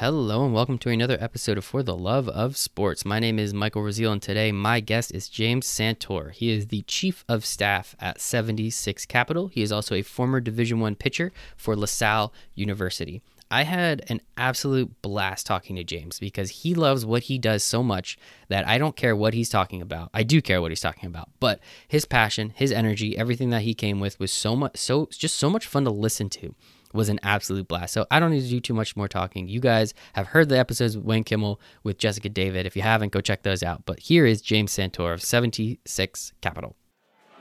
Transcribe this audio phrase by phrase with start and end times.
[0.00, 3.06] Hello and welcome to another episode of For the Love of Sports.
[3.06, 6.32] My name is Michael Raziel and today my guest is James Santor.
[6.32, 9.48] He is the chief of staff at 76 Capital.
[9.48, 13.22] He is also a former Division 1 pitcher for LaSalle University.
[13.50, 17.82] I had an absolute blast talking to James because he loves what he does so
[17.82, 18.18] much
[18.48, 20.10] that I don't care what he's talking about.
[20.12, 21.58] I do care what he's talking about, but
[21.88, 25.48] his passion, his energy, everything that he came with was so much so just so
[25.48, 26.54] much fun to listen to
[26.92, 27.92] was an absolute blast.
[27.92, 29.48] So I don't need to do too much more talking.
[29.48, 32.66] You guys have heard the episodes with Wayne Kimmel with Jessica David.
[32.66, 33.84] If you haven't, go check those out.
[33.84, 36.76] But here is James Santor of 76 Capital.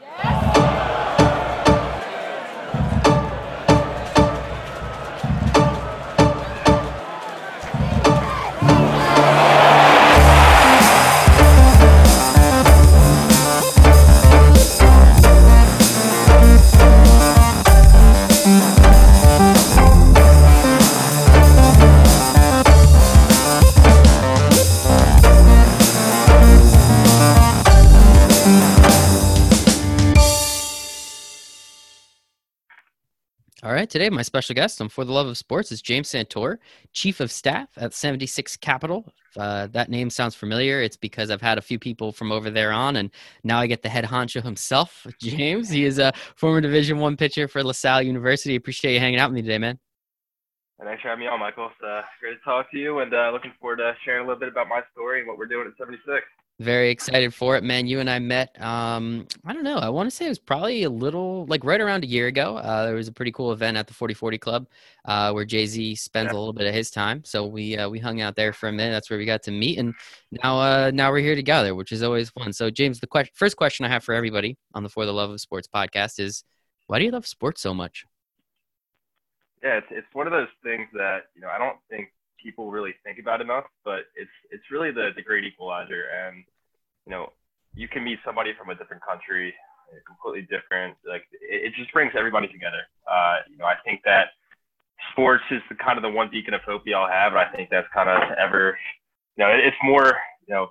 [0.01, 1.04] Yes.
[33.75, 36.57] Right, today my special guest on For the Love of Sports is James Santor,
[36.93, 39.11] Chief of Staff at 76 Capital.
[39.37, 40.81] Uh, that name sounds familiar.
[40.81, 43.11] It's because I've had a few people from over there on, and
[43.43, 45.69] now I get the head honcho himself, James.
[45.69, 48.55] He is a former Division One pitcher for LaSalle University.
[48.55, 49.77] Appreciate you hanging out with me today, man.
[50.83, 51.67] Thanks for having me on, Michael.
[51.67, 54.39] It's uh, great to talk to you, and uh, looking forward to sharing a little
[54.39, 56.23] bit about my story and what we're doing at 76
[56.59, 57.85] very excited for it man.
[57.85, 59.77] You and i met um i don't know.
[59.77, 62.57] I want to say it was probably a little like right around a year ago.
[62.57, 64.67] Uh, there was a pretty cool event at the 4040 club
[65.05, 66.31] uh, where jay-z spends yeah.
[66.31, 67.23] a little bit of his time.
[67.25, 68.91] So we uh, we hung out there for a minute.
[68.93, 69.79] That's where we got to meet.
[69.79, 69.93] And
[70.43, 72.53] now uh now we're here together which is always fun.
[72.53, 75.31] So james the question first question i have for everybody on the for the love
[75.31, 76.43] of sports podcast is
[76.87, 78.05] why do you love sports so much
[79.65, 82.09] yeah it's, it's one of those things that you know i don't think
[82.45, 86.05] people really think about enough, but it's it's really the the great equalizer.
[86.13, 86.45] And
[87.05, 87.33] you know,
[87.73, 89.53] you can meet somebody from a different country,
[90.05, 90.95] completely different.
[91.01, 92.85] Like it, it just brings everybody together.
[93.09, 94.37] Uh, you know, I think that
[95.11, 97.33] sports is the kind of the one beacon of hope we all have.
[97.33, 98.77] And I think that's kind of ever,
[99.35, 100.15] you know, it, it's more,
[100.47, 100.69] you know,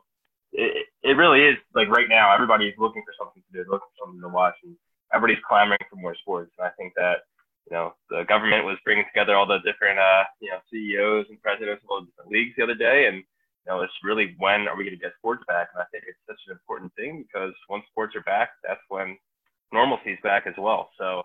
[0.53, 4.07] it, it really is like right now everybody's looking for something to do, looking for
[4.07, 4.77] something to watch, and
[5.13, 6.53] everybody's clamoring for more sports.
[6.59, 7.27] And I think that
[7.71, 11.41] you know, the government was bringing together all the different, uh, you know, CEOs and
[11.41, 14.69] presidents of all the different leagues the other day, and you know, it's really when
[14.69, 15.69] are we going to get sports back?
[15.73, 19.17] And I think it's such an important thing because once sports are back, that's when
[19.73, 20.91] normalcy is back as well.
[20.99, 21.23] So,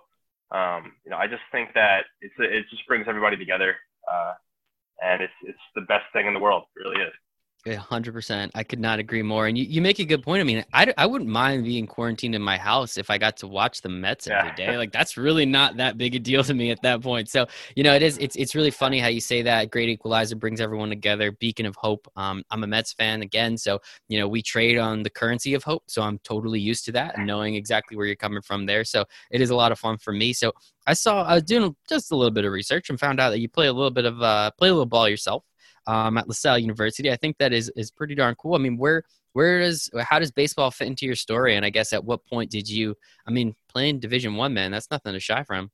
[0.51, 3.75] um, you know, I just think that it's it just brings everybody together,
[4.09, 4.33] uh,
[5.03, 6.63] and it's it's the best thing in the world.
[6.75, 7.13] It really is.
[7.65, 8.53] Yeah, hundred percent.
[8.55, 9.45] I could not agree more.
[9.47, 10.39] And you, you make a good point.
[10.39, 13.47] I mean, I, I wouldn't mind being quarantined in my house if I got to
[13.47, 14.77] watch the Mets every day.
[14.77, 17.29] Like that's really not that big a deal to me at that point.
[17.29, 18.17] So you know, it is.
[18.19, 19.71] It's it's really funny how you say that.
[19.71, 21.33] Great equalizer brings everyone together.
[21.33, 22.07] Beacon of hope.
[22.15, 25.63] Um, I'm a Mets fan again, so you know we trade on the currency of
[25.63, 25.83] hope.
[25.87, 28.85] So I'm totally used to that and knowing exactly where you're coming from there.
[28.85, 30.31] So it is a lot of fun for me.
[30.31, 30.53] So
[30.87, 33.39] I saw I was doing just a little bit of research and found out that
[33.39, 35.43] you play a little bit of uh, play a little ball yourself
[35.89, 37.11] um, at LaSalle University.
[37.11, 38.53] I think that is is pretty darn cool.
[38.53, 41.55] I mean, where where does how does baseball fit into your story?
[41.55, 42.95] And I guess at what point did you?
[43.27, 45.71] I mean, playing Division One, man, that's nothing to shy from.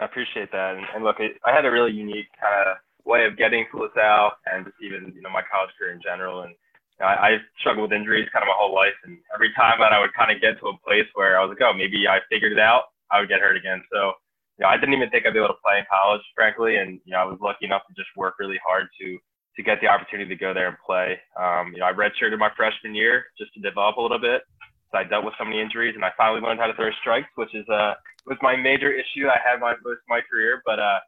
[0.00, 3.26] I appreciate that, and, and look, it, I had a really unique kind of way
[3.26, 6.42] of getting to LaSalle, and just even you know my college career in general.
[6.42, 9.52] And you know, I, I struggled with injuries kind of my whole life, and every
[9.52, 11.76] time that I would kind of get to a place where I was like, oh,
[11.76, 13.84] maybe I figured it out, I would get hurt again.
[13.92, 14.16] So
[14.58, 16.76] you know, I didn't even think I'd be able to play in college, frankly.
[16.76, 19.18] And, you know, I was lucky enough to just work really hard to,
[19.56, 21.18] to get the opportunity to go there and play.
[21.40, 24.42] Um, you know, I redshirted my freshman year just to develop a little bit.
[24.92, 27.32] So I dealt with so many injuries and I finally learned how to throw strikes,
[27.36, 27.94] which is, uh,
[28.26, 30.62] was my major issue I had my, most my career.
[30.66, 31.00] But, uh,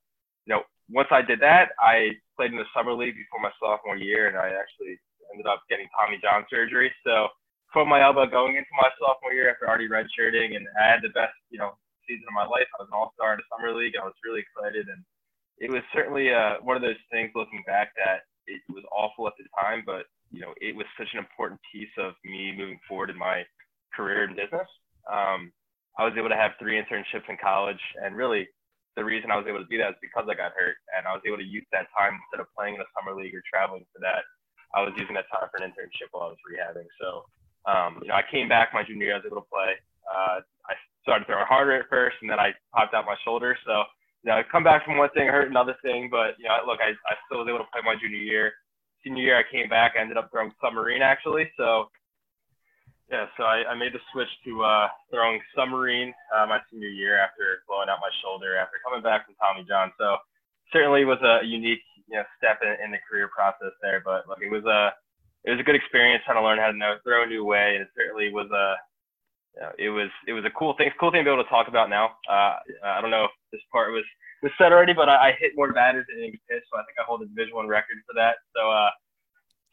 [0.47, 3.97] you know, once I did that, I played in the summer league before my sophomore
[3.97, 4.97] year and I actually
[5.33, 6.93] ended up getting Tommy John surgery.
[7.05, 7.29] So,
[7.75, 11.11] put my elbow going into my sophomore year after already redshirting, and I had the
[11.11, 11.75] best, you know,
[12.07, 12.69] season of my life.
[12.77, 13.95] I was an all star in a summer league.
[13.97, 15.03] I was really excited, and
[15.59, 19.35] it was certainly uh, one of those things looking back that it was awful at
[19.39, 23.11] the time, but you know it was such an important piece of me moving forward
[23.11, 23.43] in my
[23.95, 24.69] career in business.
[25.11, 25.53] Um,
[25.99, 28.49] I was able to have three internships in college, and really
[28.97, 31.15] the reason I was able to do that is because I got hurt, and I
[31.15, 33.87] was able to use that time instead of playing in a summer league or traveling
[33.95, 34.27] for that.
[34.75, 36.91] I was using that time for an internship while I was rehabbing.
[36.99, 37.23] So,
[37.71, 39.15] um, you know, I came back my junior year.
[39.15, 39.79] I was able to play.
[40.11, 43.57] Uh, I started throwing harder at first, and then I popped out my shoulder.
[43.63, 43.85] So,
[44.25, 46.09] you know, I come back from one thing, hurt another thing.
[46.11, 48.53] But, you know, look, I, I still was able to play my junior year.
[49.05, 51.53] Senior year, I came back, I ended up throwing submarine actually.
[51.61, 51.93] So,
[53.13, 57.21] yeah, so I, I made the switch to uh, throwing submarine uh, my senior year
[57.21, 59.93] after blowing out my shoulder after coming back from Tommy John.
[60.01, 60.17] So,
[60.73, 64.03] certainly was a unique you know, step in, the career process there.
[64.05, 64.93] But like it was a
[65.45, 67.77] it was a good experience trying to learn how to know, throw a new way,
[67.77, 68.77] and it certainly was a
[69.79, 71.91] it was it was a cool thing cool thing to be able to talk about
[71.91, 72.17] now.
[72.29, 74.05] Uh, I don't know if this part was
[74.43, 76.99] was said already, but I, I hit more batters than any pitch, so I think
[76.99, 78.37] I hold a Division One record for that.
[78.57, 78.91] So uh,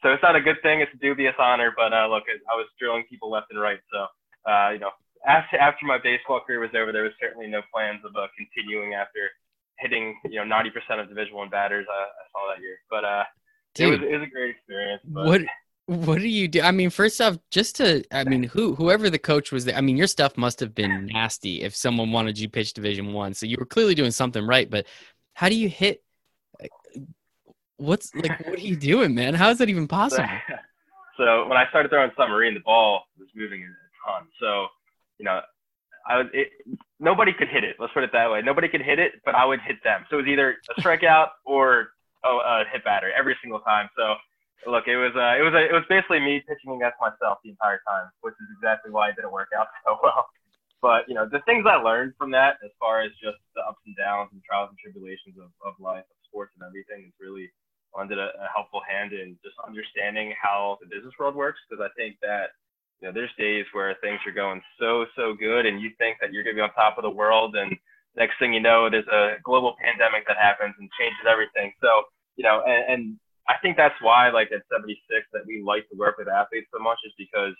[0.02, 1.72] so it's not a good thing; it's a dubious honor.
[1.76, 4.06] But uh, look, I was drilling people left and right, so
[4.50, 4.90] uh, you know
[5.26, 8.94] after after my baseball career was over, there was certainly no plans of uh, continuing
[8.94, 9.30] after
[9.78, 12.78] hitting you know 90% of Division One batters I, I, saw that year.
[12.90, 13.24] But uh,
[13.74, 15.02] Dude, it was it was a great experience.
[15.04, 15.26] But...
[15.26, 15.40] What
[15.86, 16.60] what do you do?
[16.60, 19.80] I mean, first off, just to I mean, who whoever the coach was there, I
[19.80, 23.34] mean, your stuff must have been nasty if someone wanted you pitch Division One.
[23.34, 24.70] So you were clearly doing something right.
[24.70, 24.86] But
[25.34, 26.02] how do you hit?
[27.78, 28.46] What's like?
[28.46, 29.34] What are you doing, man?
[29.34, 30.28] How is that even possible?
[31.18, 34.26] So when I started throwing submarine, the ball was moving in a ton.
[34.40, 34.66] So
[35.18, 35.40] you know,
[36.08, 36.48] I was it,
[36.98, 37.76] nobody could hit it.
[37.78, 38.40] Let's put it that way.
[38.42, 40.06] Nobody could hit it, but I would hit them.
[40.08, 41.90] So it was either a strikeout or
[42.24, 43.90] oh, a hit batter every single time.
[43.96, 44.14] So
[44.66, 47.50] look, it was uh, it was a, it was basically me pitching against myself the
[47.50, 50.26] entire time, which is exactly why it didn't work out so well.
[50.82, 53.82] But you know, the things I learned from that, as far as just the ups
[53.86, 57.50] and downs and trials and tribulations of, of life, of sports and everything, is really
[57.94, 61.60] lended a, a helpful hand in just understanding how the business world works.
[61.68, 62.56] Because I think that
[63.02, 66.32] you know, there's days where things are going so, so good and you think that
[66.32, 67.56] you're going to be on top of the world.
[67.56, 67.74] And
[68.16, 71.72] next thing you know, there's a global pandemic that happens and changes everything.
[71.82, 72.06] So,
[72.36, 73.02] you know, and, and
[73.48, 75.02] I think that's why, like at 76,
[75.32, 77.54] that we like to work with athletes so much is because,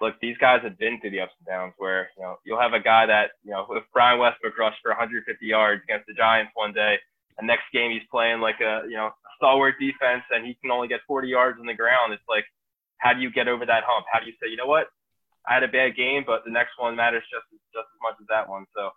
[0.00, 2.72] look, these guys have been through the ups and downs where, you know, you'll have
[2.72, 6.52] a guy that, you know, if Brian Westbrook rushed for 150 yards against the Giants
[6.54, 6.98] one day,
[7.38, 10.86] and next game he's playing like a, you know, stalwart defense and he can only
[10.86, 12.12] get 40 yards on the ground.
[12.12, 12.44] It's like,
[12.98, 14.06] how do you get over that hump?
[14.12, 14.86] How do you say, you know what,
[15.46, 18.28] I had a bad game, but the next one matters just just as much as
[18.30, 18.66] that one.
[18.74, 18.90] So,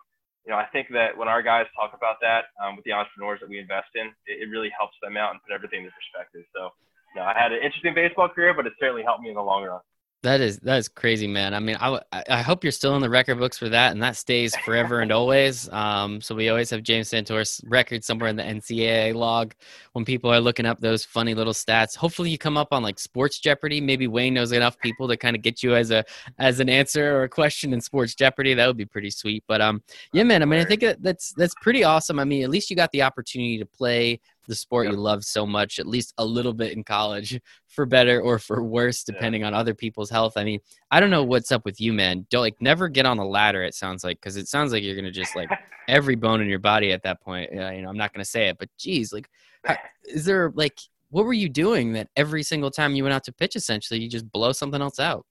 [0.46, 3.42] you know, I think that when our guys talk about that um, with the entrepreneurs
[3.42, 6.46] that we invest in, it, it, really helps them out and put everything into perspective.
[6.54, 6.70] So,
[7.14, 9.42] you know, I had an interesting baseball career, but it certainly helped me in the
[9.42, 9.82] long run.
[10.22, 11.54] That is that is crazy, man.
[11.54, 14.16] I mean, I, I hope you're still in the record books for that, and that
[14.16, 15.68] stays forever and always.
[15.68, 19.54] Um, so we always have James Santor's record somewhere in the NCAA log
[19.92, 21.94] when people are looking up those funny little stats.
[21.94, 23.80] Hopefully, you come up on like Sports Jeopardy.
[23.80, 26.02] Maybe Wayne knows enough people to kind of get you as a
[26.38, 28.54] as an answer or a question in Sports Jeopardy.
[28.54, 29.44] That would be pretty sweet.
[29.46, 29.82] But um,
[30.12, 30.42] yeah, man.
[30.42, 32.18] I mean, I think that's that's pretty awesome.
[32.18, 34.94] I mean, at least you got the opportunity to play the sport yep.
[34.94, 38.62] you love so much at least a little bit in college for better or for
[38.62, 39.48] worse depending yeah.
[39.48, 40.36] on other people's health.
[40.36, 40.60] I mean
[40.90, 42.26] i don't know what's up with you man.
[42.30, 44.96] Don't like never get on the ladder it sounds like because it sounds like you're
[44.96, 45.50] gonna just like
[45.88, 47.50] every bone in your body at that point.
[47.52, 49.28] Uh, you know i'm not gonna say it but geez like
[49.64, 50.78] how, is there like
[51.10, 54.08] what were you doing that every single time you went out to pitch essentially you
[54.08, 55.24] just blow something else out?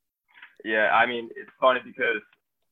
[0.63, 2.21] Yeah i mean it's funny because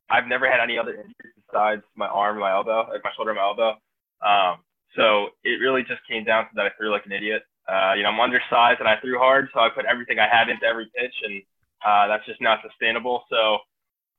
[0.10, 3.42] i've never had any other injuries besides my arm my elbow like my shoulder my
[3.42, 3.78] elbow.
[4.26, 4.60] Um,
[4.96, 7.44] so it really just came down to that I threw like an idiot.
[7.68, 10.50] Uh, you know, I'm undersized and I threw hard, so I put everything I had
[10.50, 11.42] into every pitch, and
[11.86, 13.24] uh, that's just not sustainable.
[13.30, 13.64] So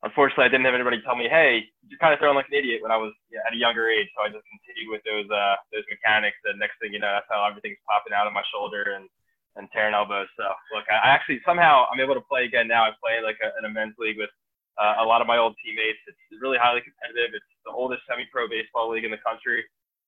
[0.03, 2.81] unfortunately, I didn't have anybody tell me, hey, you're kind of throwing like an idiot
[2.81, 4.09] when I was yeah, at a younger age.
[4.17, 6.41] So I just continued with those uh, those mechanics.
[6.45, 9.09] And next thing you know, that's how everything's popping out of my shoulder and
[9.57, 10.29] and tearing elbows.
[10.37, 12.89] So look, I actually somehow I'm able to play again now.
[12.89, 14.33] I play like a, in a men's league with
[14.81, 16.01] uh, a lot of my old teammates.
[16.09, 17.37] It's really highly competitive.
[17.37, 19.63] It's the oldest semi-pro baseball league in the country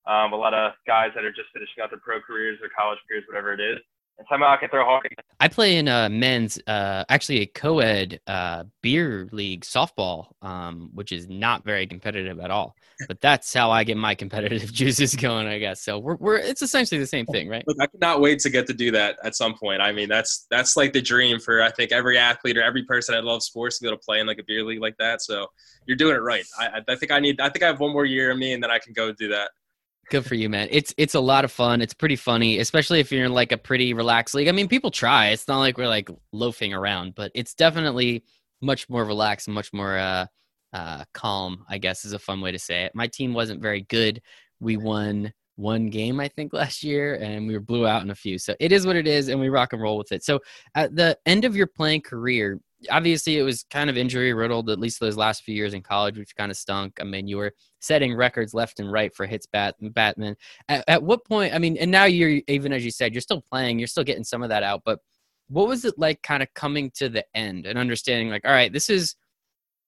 [0.06, 2.98] um, a lot of guys that are just finishing out their pro careers or college
[3.08, 3.78] careers, whatever it is.
[4.18, 5.14] And somehow I can throw hard.
[5.40, 11.12] I play in a men's, uh, actually a co-ed uh, beer league softball, um, which
[11.12, 12.74] is not very competitive at all.
[13.08, 15.82] But that's how I get my competitive juices going, I guess.
[15.82, 17.62] So we're, we're it's essentially the same thing, right?
[17.66, 19.82] Look, I cannot wait to get to do that at some point.
[19.82, 23.14] I mean, that's that's like the dream for I think every athlete or every person
[23.14, 25.20] that loves sports to be able to play in like a beer league like that.
[25.20, 25.46] So
[25.84, 26.44] you're doing it right.
[26.58, 27.38] I, I think I need.
[27.38, 29.28] I think I have one more year in me, and then I can go do
[29.28, 29.50] that.
[30.08, 30.68] Good for you, man.
[30.70, 31.80] It's it's a lot of fun.
[31.80, 34.46] It's pretty funny, especially if you're in like a pretty relaxed league.
[34.46, 35.28] I mean, people try.
[35.30, 38.22] It's not like we're like loafing around, but it's definitely
[38.62, 40.26] much more relaxed much more uh,
[40.72, 41.64] uh, calm.
[41.68, 42.94] I guess is a fun way to say it.
[42.94, 44.22] My team wasn't very good.
[44.60, 48.14] We won one game, I think, last year, and we were blew out in a
[48.14, 48.38] few.
[48.38, 50.22] So it is what it is, and we rock and roll with it.
[50.22, 50.38] So
[50.76, 52.60] at the end of your playing career,
[52.90, 56.18] obviously it was kind of injury riddled at least those last few years in college
[56.18, 56.98] which kind of stunk.
[57.00, 60.36] I mean you were setting records left and right for hits bat batman.
[60.68, 63.40] At, at what point i mean and now you're even as you said you're still
[63.42, 65.00] playing you're still getting some of that out but
[65.48, 68.72] what was it like kind of coming to the end and understanding like all right
[68.72, 69.16] this is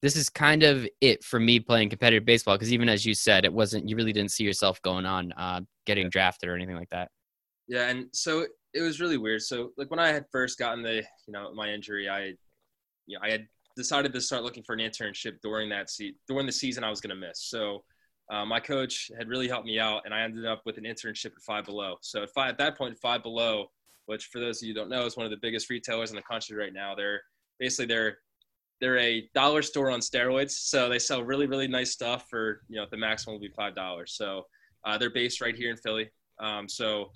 [0.00, 3.45] this is kind of it for me playing competitive baseball because even as you said
[3.45, 6.90] it wasn't you really didn't see yourself going on uh, getting drafted or anything like
[6.90, 7.11] that.
[7.67, 9.43] Yeah and so it was really weird.
[9.43, 12.33] So like when i had first gotten the you know my injury i
[13.09, 16.47] you know, I had decided to start looking for an internship during that se- during
[16.47, 17.41] the season I was going to miss.
[17.43, 17.83] So
[18.31, 21.33] uh, my coach had really helped me out, and I ended up with an internship
[21.33, 21.97] at Five Below.
[22.03, 23.71] So at, five, at that point, Five Below
[24.09, 26.23] which for those of you don't know is one of the biggest retailers in the
[26.23, 26.95] country right now.
[26.95, 27.21] They're
[27.61, 28.19] basically they're
[28.81, 30.53] they're a dollar store on steroids.
[30.53, 33.75] So they sell really really nice stuff for you know the maximum will be five
[33.75, 34.15] dollars.
[34.15, 34.47] So
[34.87, 36.11] uh, they're based right here in Philly.
[36.41, 37.11] Um, so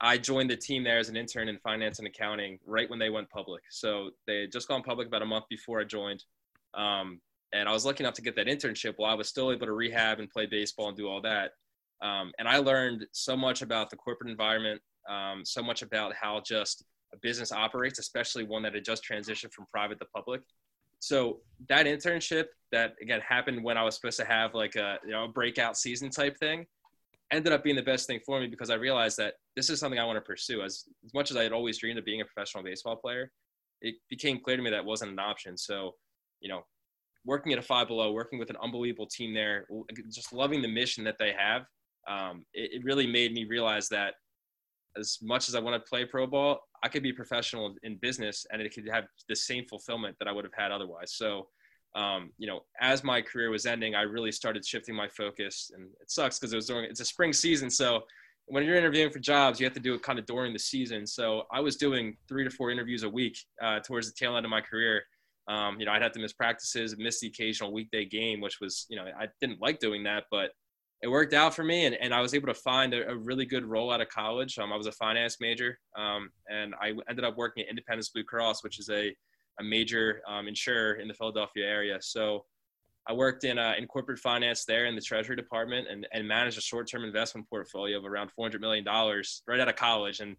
[0.00, 3.10] I joined the team there as an intern in finance and accounting right when they
[3.10, 3.62] went public.
[3.70, 6.24] So they had just gone public about a month before I joined.
[6.74, 7.20] Um,
[7.52, 9.72] and I was lucky enough to get that internship while I was still able to
[9.72, 11.52] rehab and play baseball and do all that.
[12.00, 16.40] Um, and I learned so much about the corporate environment, um, so much about how
[16.40, 20.40] just a business operates, especially one that had just transitioned from private to public.
[21.00, 25.12] So that internship that again happened when I was supposed to have like a you
[25.12, 26.66] know a breakout season type thing
[27.32, 29.98] ended up being the best thing for me because I realized that this is something
[29.98, 30.62] I want to pursue.
[30.62, 33.30] As, as much as I had always dreamed of being a professional baseball player,
[33.80, 35.56] it became clear to me that wasn't an option.
[35.56, 35.94] So,
[36.40, 36.62] you know,
[37.24, 39.66] working at a five below, working with an unbelievable team there,
[40.12, 41.62] just loving the mission that they have,
[42.08, 44.14] um, it, it, really made me realize that
[44.98, 48.46] as much as I want to play pro ball, I could be professional in business
[48.50, 51.12] and it could have the same fulfillment that I would have had otherwise.
[51.12, 51.48] So,
[51.94, 55.70] um, you know, as my career was ending, I really started shifting my focus.
[55.74, 58.02] And it sucks because it was during it's a spring season, so
[58.50, 61.06] when you're interviewing for jobs, you have to do it kind of during the season.
[61.06, 64.44] So I was doing three to four interviews a week uh, towards the tail end
[64.44, 65.02] of my career.
[65.48, 68.86] Um, you know, I'd have to miss practices, miss the occasional weekday game, which was,
[68.88, 70.50] you know, I didn't like doing that, but
[71.02, 71.86] it worked out for me.
[71.86, 74.58] And, and I was able to find a, a really good role out of college.
[74.58, 78.24] Um, I was a finance major, um, and I ended up working at Independence Blue
[78.24, 79.14] Cross, which is a
[79.58, 81.98] a major um, insurer in the Philadelphia area.
[82.00, 82.44] So
[83.08, 86.58] I worked in, uh, in corporate finance there in the treasury department and, and managed
[86.58, 90.20] a short-term investment portfolio of around $400 million right out of college.
[90.20, 90.36] And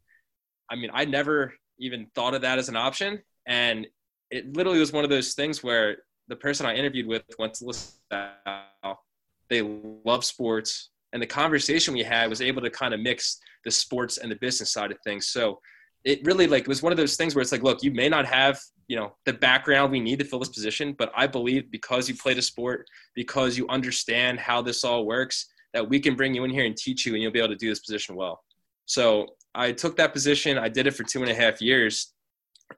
[0.70, 3.20] I mean, I never even thought of that as an option.
[3.48, 3.88] And
[4.30, 7.66] it literally was one of those things where the person I interviewed with went to
[7.66, 9.04] LaSalle.
[9.50, 10.92] They love sports.
[11.12, 14.38] And the conversation we had was able to kind of mix the sports and the
[14.38, 15.28] business side of things.
[15.28, 15.60] So
[16.04, 18.26] it really like was one of those things where it's like, look, you may not
[18.26, 22.10] have you know the background we need to fill this position, but I believe because
[22.10, 26.34] you played a sport, because you understand how this all works, that we can bring
[26.34, 28.44] you in here and teach you, and you'll be able to do this position well.
[28.86, 30.58] So I took that position.
[30.58, 32.14] I did it for two and a half years,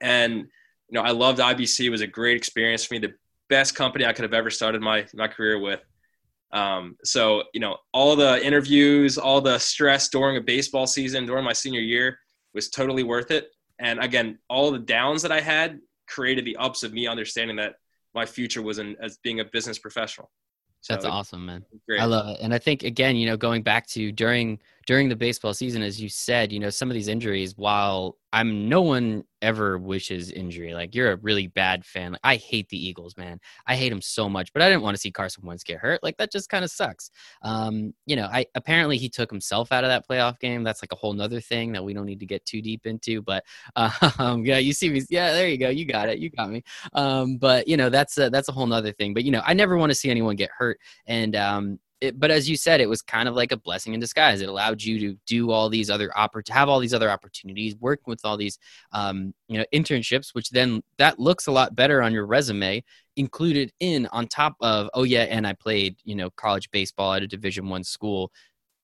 [0.00, 1.86] and you know I loved IBC.
[1.86, 3.00] It was a great experience for me.
[3.00, 3.14] The
[3.48, 5.80] best company I could have ever started my my career with.
[6.52, 11.44] Um, so you know all the interviews, all the stress during a baseball season during
[11.44, 12.18] my senior year
[12.54, 13.50] was totally worth it.
[13.78, 17.74] And again, all the downs that I had created the ups of me understanding that
[18.14, 20.30] my future was in as being a business professional.
[20.80, 21.64] So That's awesome, man.
[21.88, 22.00] Great.
[22.00, 22.40] I love it.
[22.40, 26.00] And I think again, you know, going back to during during the baseball season, as
[26.00, 30.74] you said, you know, some of these injuries, while I'm no one ever wishes injury.
[30.74, 32.12] Like you're a really bad fan.
[32.12, 33.38] Like I hate the Eagles, man.
[33.68, 36.02] I hate them so much, but I didn't want to see Carson Wentz get hurt.
[36.02, 37.12] Like that just kind of sucks.
[37.42, 40.64] Um, you know, I apparently he took himself out of that playoff game.
[40.64, 43.22] That's like a whole nother thing that we don't need to get too deep into.
[43.22, 43.44] But
[44.18, 45.02] um, yeah, you see me.
[45.10, 45.68] Yeah, there you go.
[45.68, 46.18] You got it.
[46.18, 46.64] You got me.
[46.94, 49.14] Um, but you know, that's a, that's a whole nother thing.
[49.14, 50.80] But you know, I never want to see anyone get hurt.
[51.06, 54.00] And um, it, but as you said, it was kind of like a blessing in
[54.00, 54.40] disguise.
[54.40, 58.04] It allowed you to do all these other oppor- have all these other opportunities, working
[58.06, 58.58] with all these,
[58.92, 62.82] um, you know, internships, which then that looks a lot better on your resume,
[63.16, 67.22] included in on top of, oh yeah, and I played, you know, college baseball at
[67.22, 68.30] a Division One school.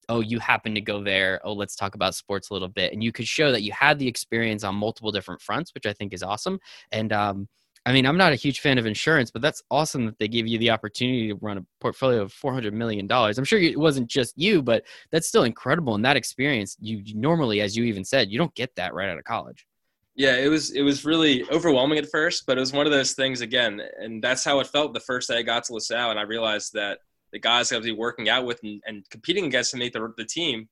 [0.09, 1.41] Oh, you happen to go there.
[1.45, 3.99] Oh, let's talk about sports a little bit, and you could show that you had
[3.99, 6.59] the experience on multiple different fronts, which I think is awesome.
[6.91, 7.49] And um,
[7.87, 10.47] I mean, I'm not a huge fan of insurance, but that's awesome that they give
[10.47, 13.39] you the opportunity to run a portfolio of 400 million dollars.
[13.39, 15.95] I'm sure it wasn't just you, but that's still incredible.
[15.95, 19.19] And that experience, you normally, as you even said, you don't get that right out
[19.19, 19.67] of college.
[20.15, 23.13] Yeah, it was it was really overwhelming at first, but it was one of those
[23.13, 26.19] things again, and that's how it felt the first day I got to LaSalle, and
[26.19, 26.99] I realized that
[27.33, 30.25] the guys I was working out with and, and competing against to make the, the
[30.25, 30.69] team,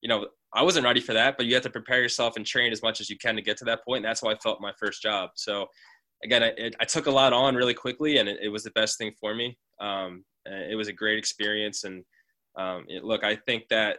[0.00, 2.72] you know, I wasn't ready for that, but you have to prepare yourself and train
[2.72, 3.98] as much as you can to get to that point.
[3.98, 5.30] And that's how I felt my first job.
[5.34, 5.66] So
[6.24, 8.70] again, I, it, I took a lot on really quickly, and it, it was the
[8.72, 9.56] best thing for me.
[9.80, 12.04] Um, it was a great experience, and
[12.56, 13.98] um, it, look, I think that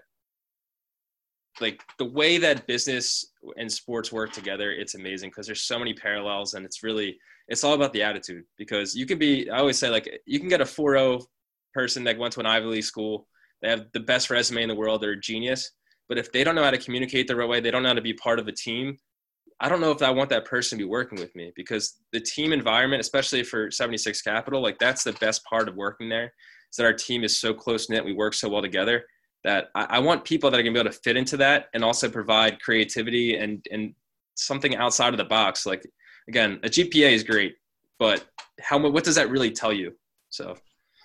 [1.62, 5.94] like the way that business and sports work together, it's amazing because there's so many
[5.94, 8.44] parallels, and it's really it's all about the attitude.
[8.58, 11.24] Because you can be, I always say, like you can get a 4.0
[11.74, 13.28] person that went to an Ivy League school,
[13.62, 15.72] they have the best resume in the world, they're a genius.
[16.08, 17.96] But if they don't know how to communicate the right way, they don't know how
[17.96, 18.98] to be part of a team,
[19.62, 22.20] I don't know if I want that person to be working with me because the
[22.20, 26.34] team environment, especially for 76 Capital, like that's the best part of working there.
[26.72, 29.04] Is that our team is so close knit, we work so well together
[29.44, 31.84] that I, I want people that are gonna be able to fit into that and
[31.84, 33.94] also provide creativity and and
[34.36, 35.66] something outside of the box.
[35.66, 35.86] Like
[36.28, 37.56] again, a GPA is great,
[37.98, 38.26] but
[38.62, 39.94] how what does that really tell you?
[40.30, 40.56] So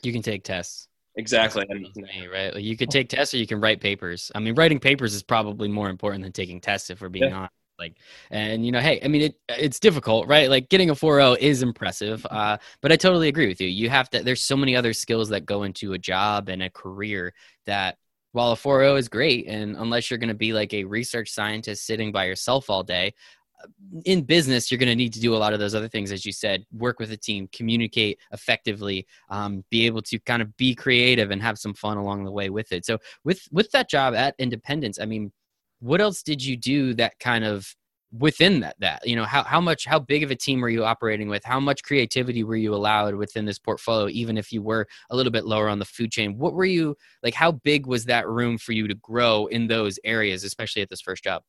[0.03, 0.89] you can take tests.
[1.17, 1.65] Exactly.
[1.69, 2.55] Me, right.
[2.55, 4.33] Like you could take tests or you can write papers.
[4.35, 7.37] I mean, writing papers is probably more important than taking tests if we're being yeah.
[7.37, 7.55] honest.
[7.79, 7.97] Like,
[8.31, 10.49] and you know, hey, I mean, it it's difficult, right?
[10.49, 13.69] Like getting a 4.0 is impressive, uh, but I totally agree with you.
[13.69, 14.23] You have to.
[14.23, 17.35] There's so many other skills that go into a job and a career
[17.67, 17.99] that
[18.33, 21.87] while a 4.0 is great, and unless you're going to be like a research scientist
[21.87, 23.15] sitting by yourself all day,
[23.63, 23.69] uh,
[24.05, 26.25] in business, you're going to need to do a lot of those other things, as
[26.25, 30.75] you said, work with a team, communicate effectively, um, be able to kind of be
[30.75, 32.85] creative and have some fun along the way with it.
[32.85, 35.33] So with with that job at Independence, I mean
[35.81, 37.75] what else did you do that kind of
[38.17, 40.85] within that that you know how, how much how big of a team were you
[40.85, 41.45] operating with?
[41.45, 45.33] How much creativity were you allowed within this portfolio even if you were a little
[45.33, 46.39] bit lower on the food chain?
[46.39, 49.99] What were you like how big was that room for you to grow in those
[50.05, 51.43] areas especially at this first job?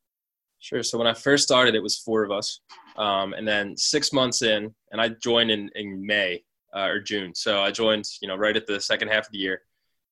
[0.59, 0.81] Sure.
[0.81, 2.61] So when i first started it was four of us.
[2.97, 6.43] Um, and then six months in and i joined in, in may
[6.75, 7.35] uh, or june.
[7.35, 9.61] So i joined you know right at the second half of the year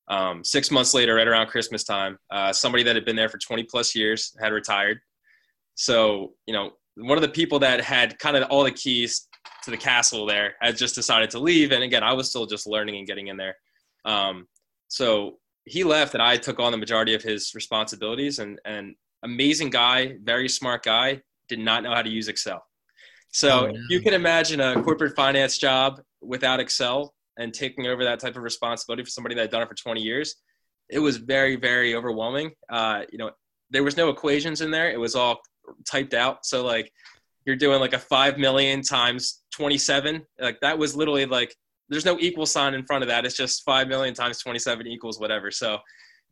[0.08, 3.38] um, six months later, right around Christmas time, uh, somebody that had been there for
[3.38, 5.00] 20 plus years had retired.
[5.76, 9.28] So, you know, one of the people that had kind of all the keys
[9.64, 11.72] to the castle there had just decided to leave.
[11.72, 13.56] And again, I was still just learning and getting in there.
[14.06, 14.48] Um,
[14.90, 19.70] so he left and I took on the majority of his responsibilities and, and amazing
[19.70, 22.64] guy, very smart guy, did not know how to use Excel.
[23.32, 23.80] So oh, no.
[23.90, 28.44] you can imagine a corporate finance job without Excel and taking over that type of
[28.44, 30.36] responsibility for somebody that had done it for 20 years,
[30.90, 32.52] it was very, very overwhelming.
[32.70, 33.32] Uh, you know,
[33.70, 34.92] there was no equations in there.
[34.92, 35.42] It was all
[35.86, 36.46] typed out.
[36.46, 36.92] So like
[37.46, 40.26] you're doing like a 5 million times 27.
[40.40, 41.56] Like that was literally like,
[41.90, 43.26] there's no equal sign in front of that.
[43.26, 45.52] It's just 5 million times 27 equals whatever.
[45.52, 45.80] So,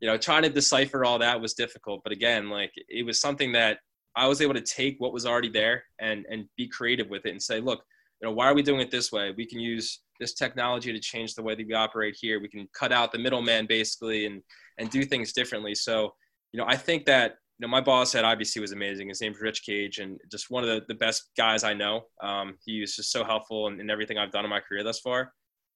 [0.00, 2.02] you know, trying to decipher all that was difficult.
[2.02, 3.78] But again, like it was something that
[4.14, 7.30] I was able to take what was already there and, and be creative with it
[7.30, 7.82] and say, look,
[8.20, 9.32] you know, why are we doing it this way?
[9.36, 12.40] We can use this technology to change the way that we operate here.
[12.40, 14.40] We can cut out the middleman basically and
[14.78, 15.74] and do things differently.
[15.74, 16.14] So,
[16.52, 19.08] you know, I think that you know my boss at IBC was amazing.
[19.08, 22.02] His name's Rich Cage, and just one of the, the best guys I know.
[22.22, 25.00] Um, he was just so helpful in, in everything I've done in my career thus
[25.00, 25.32] far.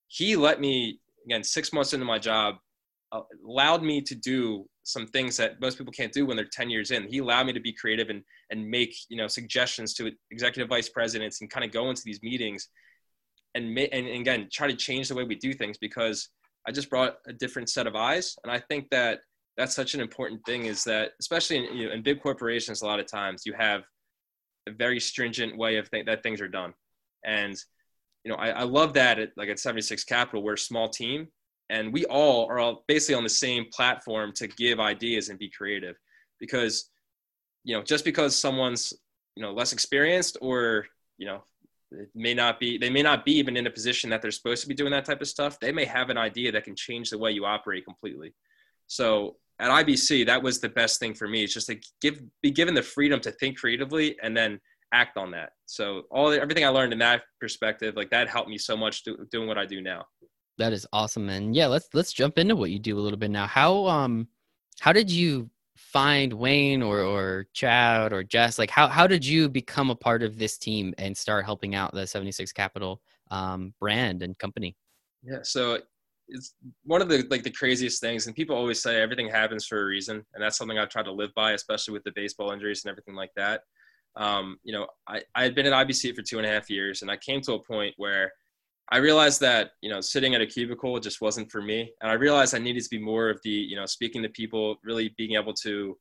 [0.09, 2.57] He let me again six months into my job
[3.12, 6.71] uh, allowed me to do some things that most people can't do when they're 10
[6.71, 7.09] years in.
[7.09, 10.88] He allowed me to be creative and and make you know suggestions to executive vice
[10.88, 12.68] presidents and kind of go into these meetings
[13.57, 16.29] and, and again try to change the way we do things because
[16.66, 19.21] I just brought a different set of eyes, and I think that
[19.57, 20.66] that's such an important thing.
[20.66, 23.83] Is that especially in, you know, in big corporations, a lot of times you have
[24.69, 26.75] a very stringent way of th- that things are done,
[27.25, 27.57] and
[28.25, 31.29] you know I, I love that at like at 76 Capital, we're a small team,
[31.71, 35.49] and we all are all basically on the same platform to give ideas and be
[35.49, 35.97] creative,
[36.40, 36.90] because
[37.62, 38.92] you know just because someone's
[39.37, 41.45] you know less experienced or you know
[41.99, 44.63] it may not be they may not be even in a position that they're supposed
[44.63, 45.59] to be doing that type of stuff.
[45.61, 48.35] They may have an idea that can change the way you operate completely.
[48.87, 51.45] So at ibc that was the best thing for me.
[51.45, 54.61] It's just to give be given the freedom to think creatively and then
[54.93, 55.51] act on that.
[55.67, 59.17] So all everything i learned in that perspective like that helped me so much do,
[59.31, 60.05] doing what i do now.
[60.59, 63.31] That is awesome and yeah let's let's jump into what you do a little bit
[63.31, 63.47] now.
[63.47, 64.29] How um
[64.81, 68.59] how did you find Wayne or or Chad or Jess?
[68.59, 71.93] Like how how did you become a part of this team and start helping out
[71.93, 74.77] the 76 Capital um, brand and company?
[75.23, 75.79] Yeah, so
[76.29, 79.81] it's one of the like the craziest things, and people always say everything happens for
[79.81, 82.85] a reason, and that's something I try to live by, especially with the baseball injuries
[82.85, 83.62] and everything like that.
[84.17, 87.03] Um, you know, I, I had been at IBC for two and a half years,
[87.03, 88.33] and I came to a point where
[88.92, 92.14] I realized that you know sitting at a cubicle just wasn't for me, and I
[92.14, 95.35] realized I needed to be more of the you know speaking to people, really being
[95.35, 95.96] able to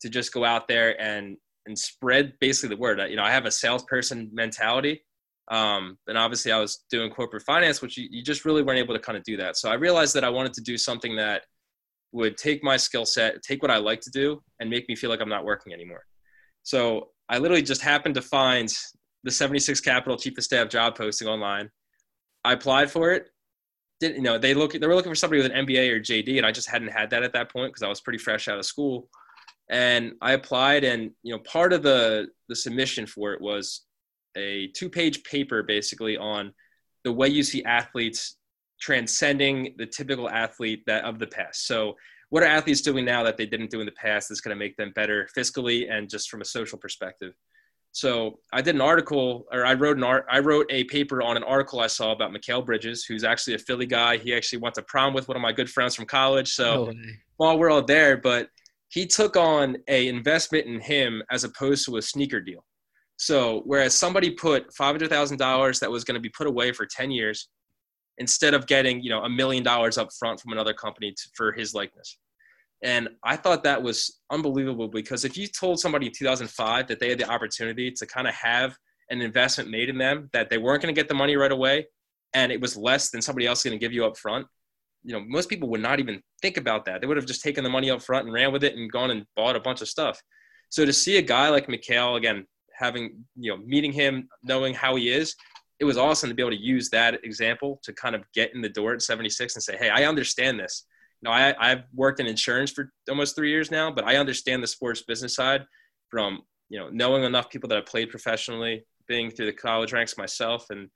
[0.00, 3.00] to just go out there and and spread basically the word.
[3.10, 5.02] You know, I have a salesperson mentality,
[5.50, 8.94] um, and obviously I was doing corporate finance, which you, you just really weren't able
[8.94, 9.56] to kind of do that.
[9.56, 11.42] So I realized that I wanted to do something that
[12.12, 15.10] would take my skill set, take what I like to do, and make me feel
[15.10, 16.04] like I'm not working anymore.
[16.62, 18.72] So I literally just happened to find
[19.24, 21.70] the 76 Capital Chief of Staff job posting online
[22.46, 23.28] I applied for it.
[24.00, 26.36] Didn't you know they look they were looking for somebody with an MBA or JD,
[26.36, 28.58] and I just hadn't had that at that point because I was pretty fresh out
[28.58, 29.08] of school.
[29.68, 33.82] And I applied, and you know part of the the submission for it was
[34.36, 36.52] a two page paper basically on
[37.04, 38.36] the way you see athletes
[38.80, 41.66] transcending the typical athlete that of the past.
[41.66, 41.96] So
[42.28, 44.58] what are athletes doing now that they didn't do in the past that's going to
[44.58, 47.32] make them better fiscally and just from a social perspective?
[47.92, 51.36] So I did an article, or I wrote an art, I wrote a paper on
[51.36, 54.18] an article I saw about Mikal Bridges, who's actually a Philly guy.
[54.18, 56.52] He actually went to prom with one of my good friends from college.
[56.52, 56.92] So
[57.38, 58.48] while we're all there, but
[58.88, 62.64] he took on a investment in him as opposed to a sneaker deal.
[63.16, 66.72] So whereas somebody put five hundred thousand dollars that was going to be put away
[66.72, 67.48] for ten years,
[68.18, 71.52] instead of getting you know a million dollars up front from another company to, for
[71.52, 72.18] his likeness.
[72.82, 77.08] And I thought that was unbelievable because if you told somebody in 2005 that they
[77.08, 78.76] had the opportunity to kind of have
[79.10, 81.86] an investment made in them, that they weren't going to get the money right away,
[82.34, 84.46] and it was less than somebody else going to give you up front,
[85.02, 87.00] you know, most people would not even think about that.
[87.00, 89.10] They would have just taken the money up front and ran with it and gone
[89.10, 90.20] and bought a bunch of stuff.
[90.68, 94.96] So to see a guy like Mikal, again, having, you know, meeting him, knowing how
[94.96, 95.34] he is,
[95.78, 98.62] it was awesome to be able to use that example to kind of get in
[98.62, 100.84] the door at 76 and say, hey, I understand this.
[101.22, 104.62] You know, I, I've worked in insurance for almost three years now, but I understand
[104.62, 105.64] the sports business side
[106.10, 110.18] from, you know, knowing enough people that have played professionally, being through the college ranks
[110.18, 110.66] myself.
[110.70, 110.88] And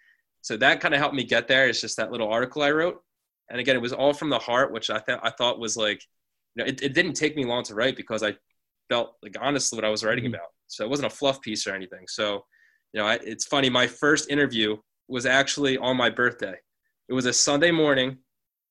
[0.42, 1.68] so that kind of helped me get there.
[1.68, 3.00] It's just that little article I wrote.
[3.50, 6.02] And again, it was all from the heart, which I, th- I thought was like,
[6.54, 8.34] you know, it, it didn't take me long to write because I
[8.88, 10.34] felt like honestly what I was writing mm-hmm.
[10.34, 10.48] about.
[10.66, 12.04] So it wasn't a fluff piece or anything.
[12.08, 12.44] So,
[12.92, 13.70] you know, I, it's funny.
[13.70, 14.76] My first interview
[15.08, 16.54] was actually on my birthday.
[17.08, 18.18] It was a Sunday morning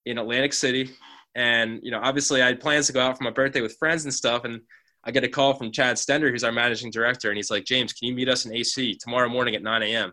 [0.05, 0.91] in Atlantic City.
[1.39, 4.03] And, you know, obviously I had plans to go out for my birthday with friends
[4.03, 4.43] and stuff.
[4.43, 4.59] And
[5.05, 7.29] I get a call from Chad Stender, who's our managing director.
[7.29, 10.11] And he's like, James, can you meet us in AC tomorrow morning at 9 a.m.?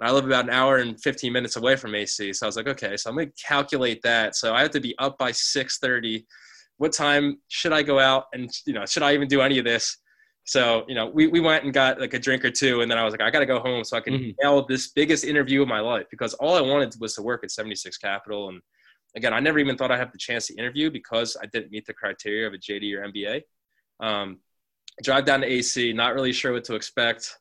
[0.00, 2.32] And I live about an hour and 15 minutes away from AC.
[2.32, 4.34] So I was like, okay, so I'm going to calculate that.
[4.34, 6.24] So I have to be up by 6:30.
[6.78, 8.24] What time should I go out?
[8.34, 9.96] And, you know, should I even do any of this?
[10.46, 12.80] So, you know, we, we went and got like a drink or two.
[12.80, 14.30] And then I was like, I got to go home so I can mm-hmm.
[14.42, 17.52] nail this biggest interview of my life because all I wanted was to work at
[17.52, 18.48] 76 Capital.
[18.48, 18.60] And
[19.16, 21.86] again, I never even thought I'd have the chance to interview because I didn't meet
[21.86, 23.42] the criteria of a JD or MBA.
[23.98, 24.38] Um,
[25.02, 27.36] drive down to AC, not really sure what to expect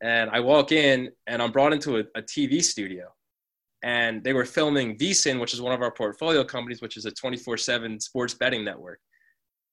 [0.00, 3.08] and I walk in and I'm brought into a, a TV studio
[3.82, 7.10] and they were filming VSiN, which is one of our portfolio companies, which is a
[7.10, 9.00] 24 7 sports betting network.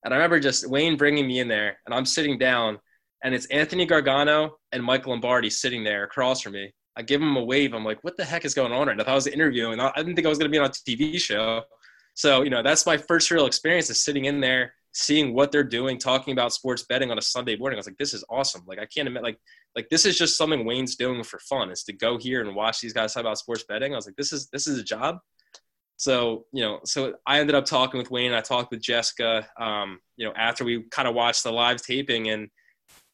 [0.04, 2.80] And I remember just Wayne bringing me in there and I'm sitting down
[3.24, 6.74] and it's Anthony Gargano and Mike Lombardi sitting there across from me.
[6.98, 7.74] I give him a wave.
[7.74, 9.04] I'm like, what the heck is going on right now?
[9.04, 9.80] I was interviewing.
[9.80, 11.62] I didn't think I was going to be on a TV show.
[12.16, 15.64] So, you know, that's my first real experience is sitting in there, seeing what they're
[15.64, 17.78] doing, talking about sports betting on a Sunday morning.
[17.78, 18.64] I was like, this is awesome.
[18.66, 19.38] Like, I can't admit, like,
[19.76, 22.82] like this is just something Wayne's doing for fun is to go here and watch
[22.82, 23.94] these guys talk about sports betting.
[23.94, 25.20] I was like, this is this is a job.
[25.98, 28.34] So you know, so I ended up talking with Wayne.
[28.34, 29.48] I talked with Jessica.
[29.60, 32.50] Um, you know, after we kind of watched the live taping, and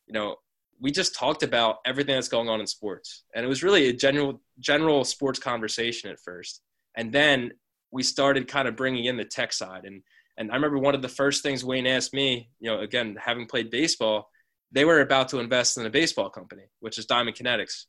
[0.07, 0.37] you know,
[0.83, 3.93] we just talked about everything that's going on in sports, and it was really a
[3.93, 6.61] general general sports conversation at first,
[6.95, 7.51] and then
[7.91, 10.03] we started kind of bringing in the tech side and.
[10.35, 13.45] And I remember one of the first things Wayne asked me, you know, again, having
[13.45, 14.31] played baseball,
[14.71, 17.85] they were about to invest in a baseball company, which is Diamond Kinetics.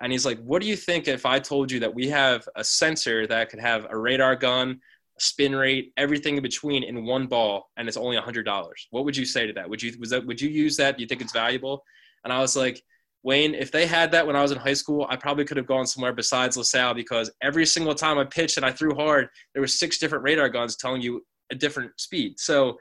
[0.00, 2.64] And he's like, What do you think if I told you that we have a
[2.64, 4.80] sensor that could have a radar gun,
[5.16, 8.68] a spin rate, everything in between in one ball, and it's only $100?
[8.90, 9.70] What would you say to that?
[9.70, 10.96] Would you, was that, would you use that?
[10.96, 11.82] Do you think it's valuable?
[12.26, 12.82] And I was like,
[13.22, 15.66] Wayne, if they had that when I was in high school, I probably could have
[15.68, 19.60] gone somewhere besides LaSalle because every single time I pitched and I threw hard, there
[19.60, 22.40] were six different radar guns telling you a different speed.
[22.40, 22.78] So,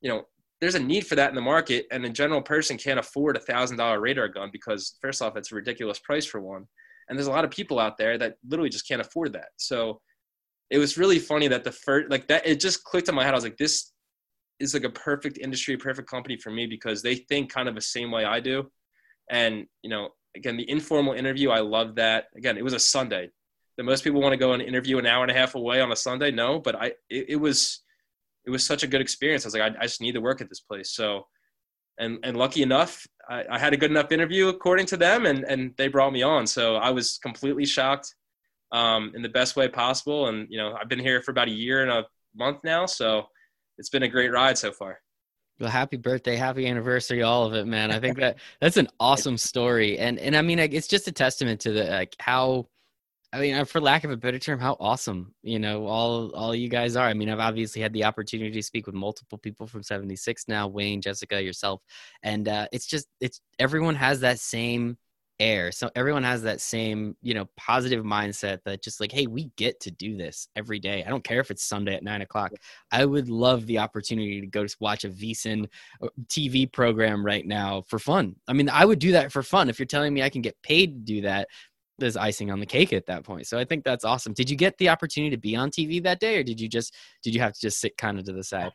[0.00, 0.24] you know,
[0.60, 3.40] there's a need for that in the market, and a general person can't afford a
[3.40, 6.66] thousand dollar radar gun because first off, it's a ridiculous price for one,
[7.08, 9.50] and there's a lot of people out there that literally just can't afford that.
[9.58, 10.00] So
[10.70, 13.34] it was really funny that the first like that it just clicked in my head.
[13.34, 13.92] I was like, this
[14.58, 17.80] is like a perfect industry, perfect company for me because they think kind of the
[17.80, 18.68] same way I do,
[19.30, 22.26] and you know, again, the informal interview, I love that.
[22.36, 23.30] Again, it was a Sunday.
[23.76, 25.92] That most people want to go and interview an hour and a half away on
[25.92, 26.30] a Sunday.
[26.32, 27.82] No, but I it, it was
[28.44, 29.44] it was such a good experience.
[29.44, 30.92] I was like, I, I just need to work at this place.
[30.92, 31.26] So,
[31.98, 35.44] and and lucky enough, I, I, had a good enough interview according to them, and
[35.44, 36.46] and they brought me on.
[36.46, 38.14] So I was completely shocked,
[38.72, 40.28] um, in the best way possible.
[40.28, 43.28] And you know, I've been here for about a year and a month now, so
[43.78, 45.00] it's been a great ride so far.
[45.60, 47.90] Well, happy birthday, happy anniversary, all of it, man.
[47.90, 51.60] I think that that's an awesome story, and and I mean, it's just a testament
[51.62, 52.68] to the like how
[53.32, 56.54] I mean, uh, for lack of a better term, how awesome you know all all
[56.54, 57.06] you guys are.
[57.06, 60.66] I mean, I've obviously had the opportunity to speak with multiple people from '76 now,
[60.66, 61.82] Wayne, Jessica, yourself,
[62.22, 64.96] and uh, it's just it's everyone has that same
[65.40, 65.70] air.
[65.72, 69.80] So everyone has that same you know positive mindset that just like, hey, we get
[69.80, 71.04] to do this every day.
[71.04, 72.52] I don't care if it's Sunday at nine o'clock.
[72.90, 75.68] I would love the opportunity to go to watch a VSiN
[76.02, 78.36] uh, TV program right now for fun.
[78.46, 79.68] I mean, I would do that for fun.
[79.68, 81.48] If you're telling me I can get paid to do that,
[81.98, 83.46] there's icing on the cake at that point.
[83.46, 84.32] So I think that's awesome.
[84.32, 86.94] Did you get the opportunity to be on TV that day, or did you just
[87.22, 88.72] did you have to just sit kind of to the side?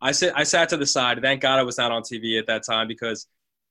[0.00, 1.20] I sit I sat to the side.
[1.22, 3.26] Thank God I was not on TV at that time because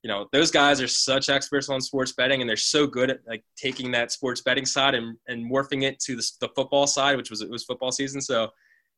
[0.06, 3.22] you know those guys are such experts on sports betting and they're so good at
[3.28, 7.18] like taking that sports betting side and, and morphing it to the, the football side,
[7.18, 8.22] which was it was football season.
[8.22, 8.50] So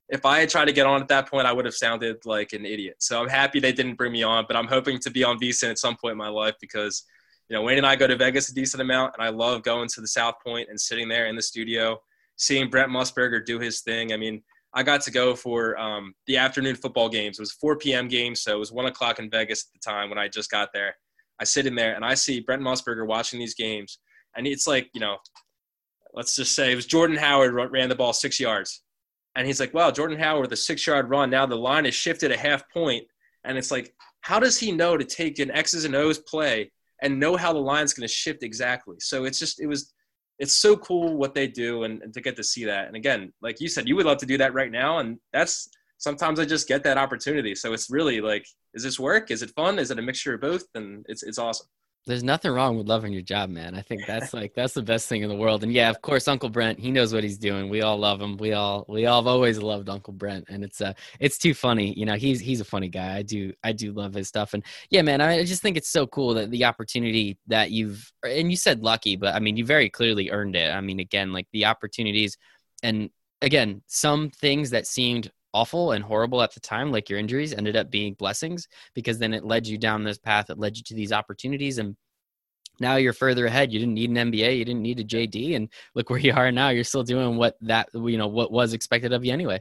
[0.09, 2.51] if I had tried to get on at that point, I would have sounded like
[2.51, 2.97] an idiot.
[2.99, 5.69] So I'm happy they didn't bring me on, but I'm hoping to be on VSiN
[5.69, 7.05] at some point in my life because
[7.47, 9.87] you know, Wayne and I go to Vegas a decent amount, and I love going
[9.87, 12.01] to the South Point and sitting there in the studio,
[12.35, 14.11] seeing Brent Musburger do his thing.
[14.11, 14.43] I mean,
[14.77, 17.39] I got to go for um, the afternoon football games.
[17.39, 18.07] It was 4 p.m.
[18.07, 20.69] games, so it was one o'clock in Vegas at the time when I just got
[20.71, 20.95] there.
[21.39, 23.97] I sit in there and I see Brent Musburger watching these games,
[24.35, 25.17] and it's like you know,
[26.13, 28.83] let's just say it was Jordan Howard ran the ball six yards,
[29.35, 31.31] and he's like, "Wow, Jordan Howard the six-yard run.
[31.31, 33.03] Now the line is shifted a half point,
[33.45, 37.19] and it's like, how does he know to take an X's and O's play and
[37.19, 39.91] know how the line's going to shift exactly?" So it's just it was
[40.39, 42.87] it's so cool what they do and, and, to get to see that.
[42.87, 44.99] And again, like you said, you would love to do that right now.
[44.99, 47.55] And that's sometimes I just get that opportunity.
[47.55, 49.31] So it's really like, is this work?
[49.31, 49.79] Is it fun?
[49.79, 50.65] Is it a mixture of both?
[50.75, 51.67] And it's, it's awesome
[52.07, 53.75] there's nothing wrong with loving your job, man.
[53.75, 55.63] I think that's like that's the best thing in the world.
[55.63, 57.69] And yeah, of course, Uncle Brent, he knows what he's doing.
[57.69, 58.37] We all love him.
[58.37, 61.93] We all we all have always loved Uncle Brent, and it's uh it's too funny.
[61.93, 63.17] You know, he's he's a funny guy.
[63.17, 66.07] I do I do love his stuff, and yeah, man, I just think it's so
[66.07, 69.89] cool that the opportunity that you've and you said lucky, but I mean, you very
[69.89, 70.71] clearly earned it.
[70.71, 72.37] I mean, again, like the opportunities,
[72.81, 73.09] and
[73.41, 77.75] again, some things that seemed awful and horrible at the time, like your injuries, ended
[77.75, 80.93] up being blessings because then it led you down this path that led you to
[80.93, 81.79] these opportunities.
[81.79, 81.95] And
[82.79, 83.73] now you're further ahead.
[83.73, 86.51] You didn't need an MBA, you didn't need a JD, and look where you are
[86.51, 86.69] now.
[86.69, 89.59] You're still doing what that you know what was expected of you anyway.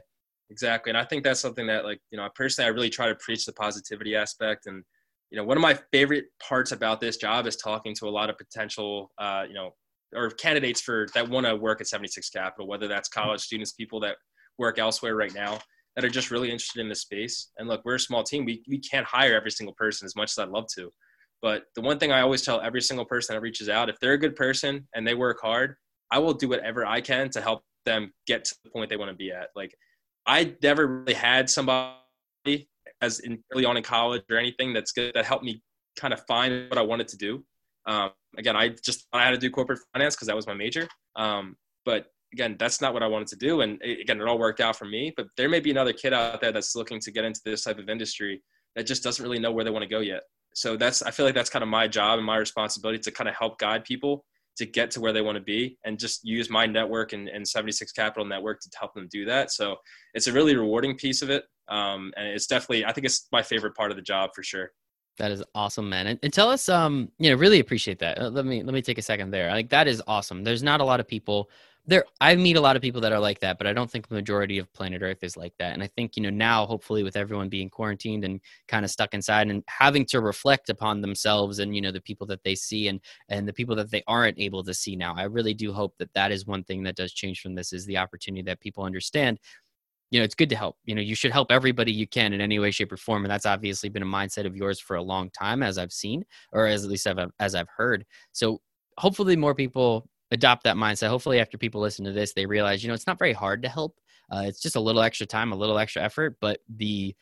[0.49, 3.15] Exactly, and I think that's something that like you know personally I really try to
[3.15, 4.83] preach the positivity aspect and
[5.31, 8.29] you know one of my favorite parts about this job is talking to a lot
[8.29, 9.71] of potential uh, you know
[10.15, 13.99] or candidates for that want to work at 76 capital whether that's college students people
[13.99, 14.15] that
[14.57, 15.59] work elsewhere right now
[15.97, 17.49] that are just really interested in this space.
[17.57, 18.45] And look, we're a small team.
[18.45, 20.91] We, we can't hire every single person as much as I'd love to.
[21.41, 24.13] But the one thing I always tell every single person that reaches out, if they're
[24.13, 25.75] a good person and they work hard,
[26.11, 29.09] I will do whatever I can to help them get to the point they want
[29.09, 29.47] to be at.
[29.55, 29.73] Like
[30.27, 32.69] I never really had somebody
[33.01, 35.63] as in early on in college or anything that's good that helped me
[35.97, 37.43] kind of find what I wanted to do.
[37.87, 40.87] Um, again, I just I had to do corporate finance because that was my major.
[41.15, 41.55] Um,
[41.85, 43.61] but again, that's not what I wanted to do.
[43.61, 45.13] And again, it all worked out for me.
[45.15, 47.79] But there may be another kid out there that's looking to get into this type
[47.79, 48.41] of industry
[48.75, 50.23] that just doesn't really know where they want to go yet.
[50.53, 53.29] So that's I feel like that's kind of my job and my responsibility to kind
[53.29, 54.25] of help guide people
[54.57, 57.47] to get to where they want to be and just use my network and, and
[57.47, 59.51] 76 Capital Network to help them do that.
[59.51, 59.75] So
[60.13, 61.43] it's a really rewarding piece of it.
[61.69, 64.71] Um, and it's definitely, I think it's my favorite part of the job for sure.
[65.19, 66.07] That is awesome, man.
[66.07, 68.19] And, and, tell us, um, you know, really appreciate that.
[68.19, 69.49] Uh, let me let me take a second there.
[69.49, 70.43] Like that is awesome.
[70.43, 71.49] There's not a lot of people
[71.87, 74.07] there i meet a lot of people that are like that but i don't think
[74.07, 75.73] the majority of planet earth is like that.
[75.73, 79.13] And i think you know now hopefully with everyone being quarantined and kind of stuck
[79.13, 82.87] inside and having to reflect upon themselves and you know the people that they see
[82.89, 85.95] and and the people that they aren't able to see now i really do hope
[85.97, 88.83] that that is one thing that does change from this is the opportunity that people
[88.83, 89.39] understand.
[90.11, 90.77] You know it's good to help.
[90.85, 93.31] You know you should help everybody you can in any way shape or form and
[93.31, 96.23] that's obviously been a mindset of yours for a long time as i've seen
[96.53, 98.05] or as at least I've, as i've heard.
[98.31, 98.61] So
[98.97, 101.09] hopefully more people adopt that mindset.
[101.09, 103.69] Hopefully, after people listen to this, they realize, you know, it's not very hard to
[103.69, 103.97] help.
[104.31, 107.15] Uh, it's just a little extra time, a little extra effort, but the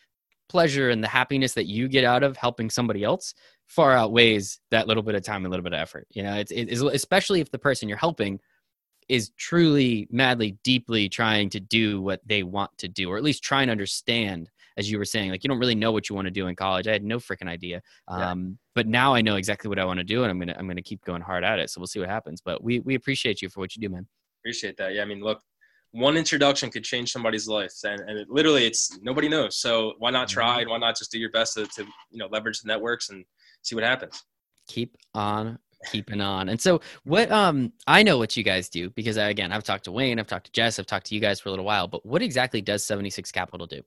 [0.49, 3.33] pleasure and the happiness that you get out of helping somebody else
[3.67, 6.07] far outweighs that little bit of time and a little bit of effort.
[6.11, 8.39] You know, it's, it's especially if the person you're helping
[9.07, 13.43] is truly, madly, deeply trying to do what they want to do, or at least
[13.43, 16.25] try and understand as you were saying, like you don't really know what you want
[16.25, 16.87] to do in college.
[16.87, 17.81] I had no freaking idea.
[18.07, 18.53] Um, yeah.
[18.75, 20.81] But now I know exactly what I want to do, and I'm gonna I'm gonna
[20.81, 21.69] keep going hard at it.
[21.69, 22.41] So we'll see what happens.
[22.41, 24.07] But we we appreciate you for what you do, man.
[24.41, 24.93] Appreciate that.
[24.93, 25.41] Yeah, I mean, look,
[25.91, 29.57] one introduction could change somebody's life, and and it, literally, it's nobody knows.
[29.57, 30.61] So why not try?
[30.61, 33.25] And why not just do your best to, to you know leverage the networks and
[33.61, 34.23] see what happens.
[34.67, 36.49] Keep on keeping on.
[36.49, 39.85] And so what um I know what you guys do because I, again, I've talked
[39.85, 41.87] to Wayne, I've talked to Jess, I've talked to you guys for a little while,
[41.87, 43.81] but what exactly does 76 Capital do?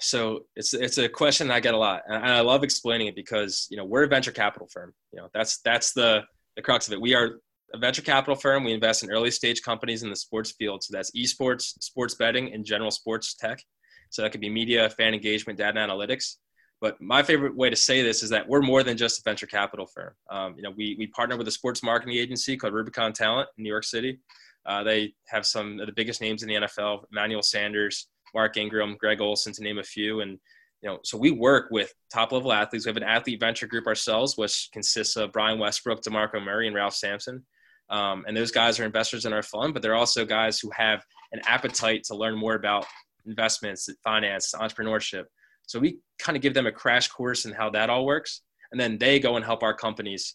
[0.00, 3.66] So it's it's a question I get a lot, and I love explaining it because
[3.70, 4.92] you know we're a venture capital firm.
[5.12, 6.22] You know that's that's the
[6.56, 7.00] the crux of it.
[7.00, 7.40] We are
[7.74, 8.64] a venture capital firm.
[8.64, 10.82] We invest in early stage companies in the sports field.
[10.82, 13.62] So that's esports, sports betting, and general sports tech.
[14.10, 16.36] So that could be media, fan engagement, data analytics.
[16.82, 19.46] But my favorite way to say this is that we're more than just a venture
[19.46, 20.12] capital firm.
[20.30, 23.62] Um, you know, we we partner with a sports marketing agency called Rubicon Talent in
[23.62, 24.18] New York City.
[24.66, 28.96] Uh, they have some of the biggest names in the NFL: Emmanuel Sanders, Mark Ingram,
[28.98, 30.20] Greg Olsen, to name a few.
[30.20, 30.38] And
[30.82, 32.86] you know, so we work with top level athletes.
[32.86, 36.74] We have an athlete venture group ourselves, which consists of Brian Westbrook, DeMarco Murray, and
[36.74, 37.44] Ralph Sampson.
[37.88, 41.04] Um, and those guys are investors in our fund, but they're also guys who have
[41.32, 42.86] an appetite to learn more about
[43.26, 45.24] investments, finance, entrepreneurship.
[45.66, 48.42] So we kind of give them a crash course in how that all works.
[48.72, 50.34] And then they go and help our companies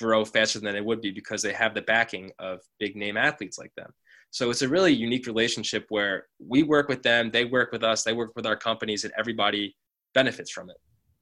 [0.00, 3.58] grow faster than they would be because they have the backing of big name athletes
[3.58, 3.92] like them.
[4.30, 8.04] So it's a really unique relationship where we work with them, they work with us,
[8.04, 9.74] they work with our companies, and everybody
[10.14, 10.76] benefits from it.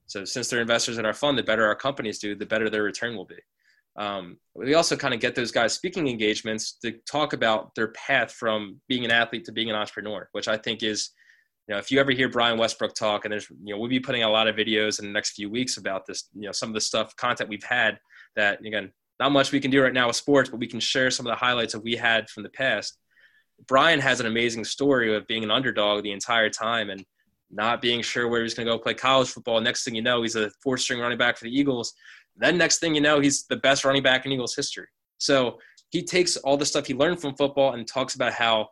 [0.06, 2.82] So since they're investors in our fund, the better our companies do, the better their
[2.82, 3.38] return will be.
[3.98, 8.32] Um, we also kind of get those guys speaking engagements to talk about their path
[8.32, 11.10] from being an athlete to being an entrepreneur, which I think is,
[11.66, 13.98] you know, if you ever hear Brian Westbrook talk, and there's, you know, we'll be
[13.98, 16.68] putting a lot of videos in the next few weeks about this, you know, some
[16.68, 17.98] of the stuff, content we've had
[18.36, 21.10] that, again, not much we can do right now with sports, but we can share
[21.10, 22.98] some of the highlights that we had from the past.
[23.66, 27.04] Brian has an amazing story of being an underdog the entire time and
[27.50, 29.60] not being sure where he's going to go play college football.
[29.60, 31.94] Next thing you know, he's a four string running back for the Eagles.
[32.36, 34.86] Then next thing you know, he's the best running back in Eagles history.
[35.18, 35.58] So
[35.90, 38.68] he takes all the stuff he learned from football and talks about how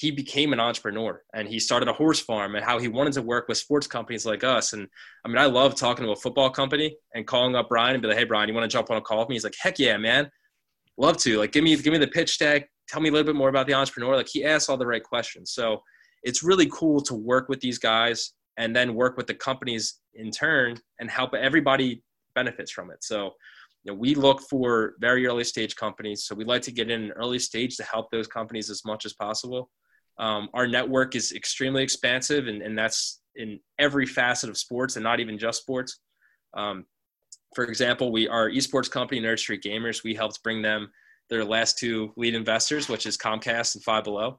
[0.00, 3.20] he became an entrepreneur and he started a horse farm and how he wanted to
[3.20, 4.72] work with sports companies like us.
[4.72, 4.88] And
[5.26, 8.08] I mean, I love talking to a football company and calling up Brian and be
[8.08, 9.78] like, "Hey, Brian, you want to jump on a call with me?" He's like, "Heck
[9.78, 10.30] yeah, man,
[10.96, 11.38] love to.
[11.38, 12.66] Like, give me give me the pitch deck.
[12.88, 15.02] Tell me a little bit more about the entrepreneur." Like, he asks all the right
[15.02, 15.52] questions.
[15.52, 15.82] So
[16.22, 20.30] it's really cool to work with these guys and then work with the companies in
[20.30, 22.02] turn and help everybody
[22.34, 23.04] benefits from it.
[23.04, 23.34] So,
[23.84, 26.24] you know, we look for very early stage companies.
[26.24, 29.04] So we like to get in an early stage to help those companies as much
[29.04, 29.70] as possible.
[30.20, 35.02] Um, our network is extremely expansive, and, and that's in every facet of sports and
[35.02, 36.00] not even just sports.
[36.54, 36.84] Um,
[37.54, 40.90] for example, we our esports company, Nerd Street Gamers, we helped bring them
[41.30, 44.38] their last two lead investors, which is Comcast and Five Below.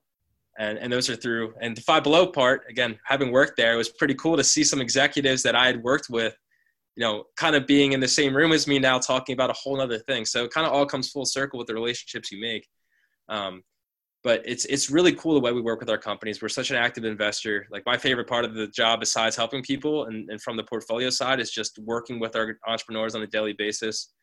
[0.59, 3.77] And, and those are through and the Five Below part, again, having worked there, it
[3.77, 6.35] was pretty cool to see some executives that I had worked with
[6.95, 9.53] you know, kind of being in the same room as me now talking about a
[9.53, 10.25] whole other thing.
[10.25, 12.67] So it kind of all comes full circle with the relationships you make.
[13.29, 13.63] Um,
[14.23, 16.41] but it's it's really cool the way we work with our companies.
[16.41, 17.67] We're such an active investor.
[17.71, 21.09] Like my favorite part of the job, besides helping people and, and from the portfolio
[21.09, 24.13] side, is just working with our entrepreneurs on a daily basis.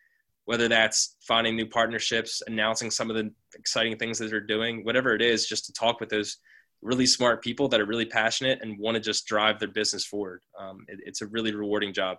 [0.44, 5.14] Whether that's finding new partnerships, announcing some of the exciting things that they're doing, whatever
[5.14, 6.38] it is, just to talk with those
[6.80, 10.40] really smart people that are really passionate and want to just drive their business forward.
[10.58, 12.18] Um, it, it's a really rewarding job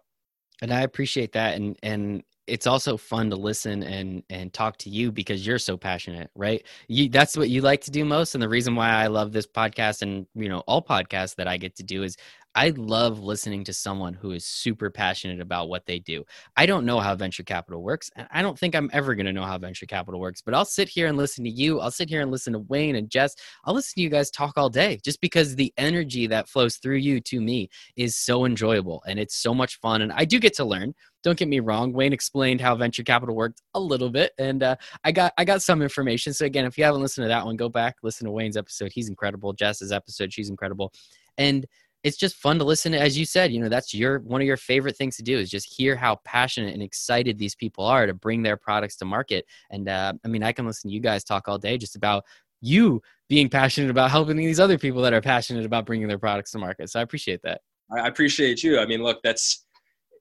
[0.61, 4.89] and i appreciate that and and it's also fun to listen and and talk to
[4.89, 6.65] you because you're so passionate right?
[6.87, 9.45] You that's what you like to do most and the reason why i love this
[9.45, 12.17] podcast and you know all podcasts that i get to do is
[12.55, 16.23] I love listening to someone who is super passionate about what they do.
[16.57, 19.33] I don't know how venture capital works, and I don't think I'm ever going to
[19.33, 21.79] know how venture capital works, but I'll sit here and listen to you.
[21.79, 23.35] I'll sit here and listen to Wayne and Jess.
[23.65, 26.97] I'll listen to you guys talk all day just because the energy that flows through
[26.97, 30.01] you to me is so enjoyable and it's so much fun.
[30.01, 30.93] And I do get to learn.
[31.21, 31.93] Don't get me wrong.
[31.93, 35.61] Wayne explained how venture capital worked a little bit, and uh, I got I got
[35.61, 36.33] some information.
[36.33, 38.91] So again, if you haven't listened to that one, go back listen to Wayne's episode.
[38.93, 39.53] He's incredible.
[39.53, 40.93] Jess's episode, she's incredible,
[41.37, 41.65] and
[42.03, 44.47] it's just fun to listen to as you said you know that's your one of
[44.47, 48.05] your favorite things to do is just hear how passionate and excited these people are
[48.05, 49.45] to bring their products to market.
[49.71, 52.23] And uh, i mean i can listen to you guys talk all day just about
[52.61, 56.51] you being passionate about helping these other people that are passionate about bringing their products
[56.51, 56.89] to market.
[56.89, 57.61] So i appreciate that.
[57.91, 58.79] I appreciate you.
[58.79, 59.65] I mean look that's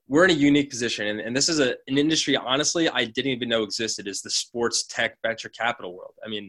[0.07, 3.31] we're in a unique position and, and this is a, an industry honestly i didn't
[3.31, 6.15] even know existed is the sports tech venture capital world.
[6.25, 6.45] I mean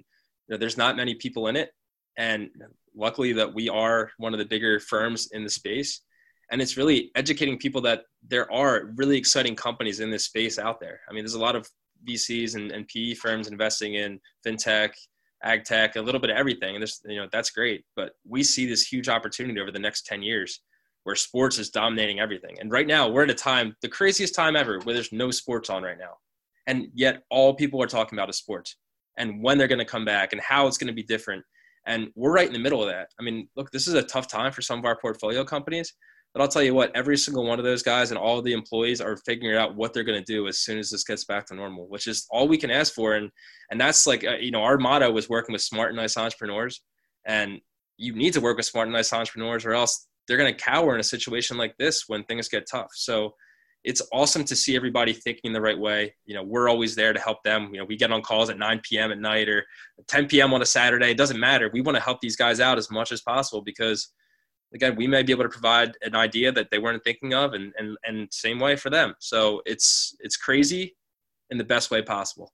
[0.49, 1.71] you know, there's not many people in it
[2.21, 2.51] and
[2.95, 6.03] luckily that we are one of the bigger firms in the space.
[6.53, 10.81] And it's really educating people that there are really exciting companies in this space out
[10.81, 11.01] there.
[11.09, 11.67] I mean there's a lot of
[12.07, 14.91] vcs and, and pe firms investing in fintech
[15.43, 16.75] ag tech a little bit of everything.
[16.75, 17.85] And this you know that's great.
[17.97, 20.61] But we see this huge opportunity over the next 10 years
[21.05, 22.61] where sports is dominating everything.
[22.61, 25.71] And right now we're at a time the craziest time ever where there's no sports
[25.71, 26.19] on right now.
[26.67, 28.77] And yet all people are talking about is sports
[29.17, 31.43] and when they're going to come back and how it's going to be different
[31.91, 33.09] and we're right in the middle of that.
[33.19, 35.93] I mean, look, this is a tough time for some of our portfolio companies,
[36.33, 39.01] but I'll tell you what, every single one of those guys and all the employees
[39.01, 41.57] are figuring out what they're going to do as soon as this gets back to
[41.57, 43.15] normal, which is all we can ask for.
[43.15, 43.29] And
[43.73, 46.81] and that's like uh, you know our motto was working with smart and nice entrepreneurs,
[47.27, 47.61] and
[47.97, 50.95] you need to work with smart and nice entrepreneurs, or else they're going to cower
[50.95, 52.91] in a situation like this when things get tough.
[52.95, 53.35] So
[53.85, 56.15] it's awesome to see everybody thinking the right way.
[56.27, 57.71] You know, we're always there to help them.
[57.73, 59.11] You know, we get on calls at 9 p.m.
[59.11, 59.65] at night or
[60.07, 60.53] 10 p.m.
[60.53, 61.11] on a Saturday.
[61.11, 61.71] It doesn't matter.
[61.73, 64.13] We want to help these guys out as much as possible because,
[64.75, 67.73] again, we may be able to provide an idea that they weren't thinking of, and
[67.79, 69.15] and and same way for them.
[69.19, 70.97] So it's it's crazy
[71.49, 72.53] in the best way possible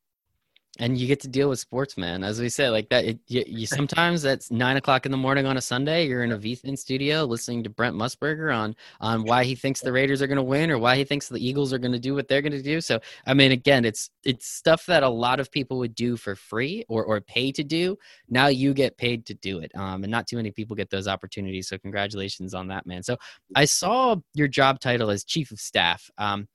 [0.78, 2.22] and you get to deal with sports, man.
[2.22, 5.46] As we said, like that, it, you, you, sometimes that's nine o'clock in the morning
[5.46, 6.06] on a Sunday.
[6.06, 9.92] You're in a VSiN studio listening to Brent Musburger on on why he thinks the
[9.92, 12.14] Raiders are going to win or why he thinks the Eagles are going to do
[12.14, 12.80] what they're going to do.
[12.80, 16.34] So, I mean, again, it's it's stuff that a lot of people would do for
[16.34, 17.96] free or or pay to do.
[18.28, 21.08] Now you get paid to do it, um, and not too many people get those
[21.08, 21.68] opportunities.
[21.68, 23.02] So, congratulations on that, man.
[23.02, 23.16] So,
[23.54, 26.10] I saw your job title as chief of staff.
[26.18, 26.48] Um,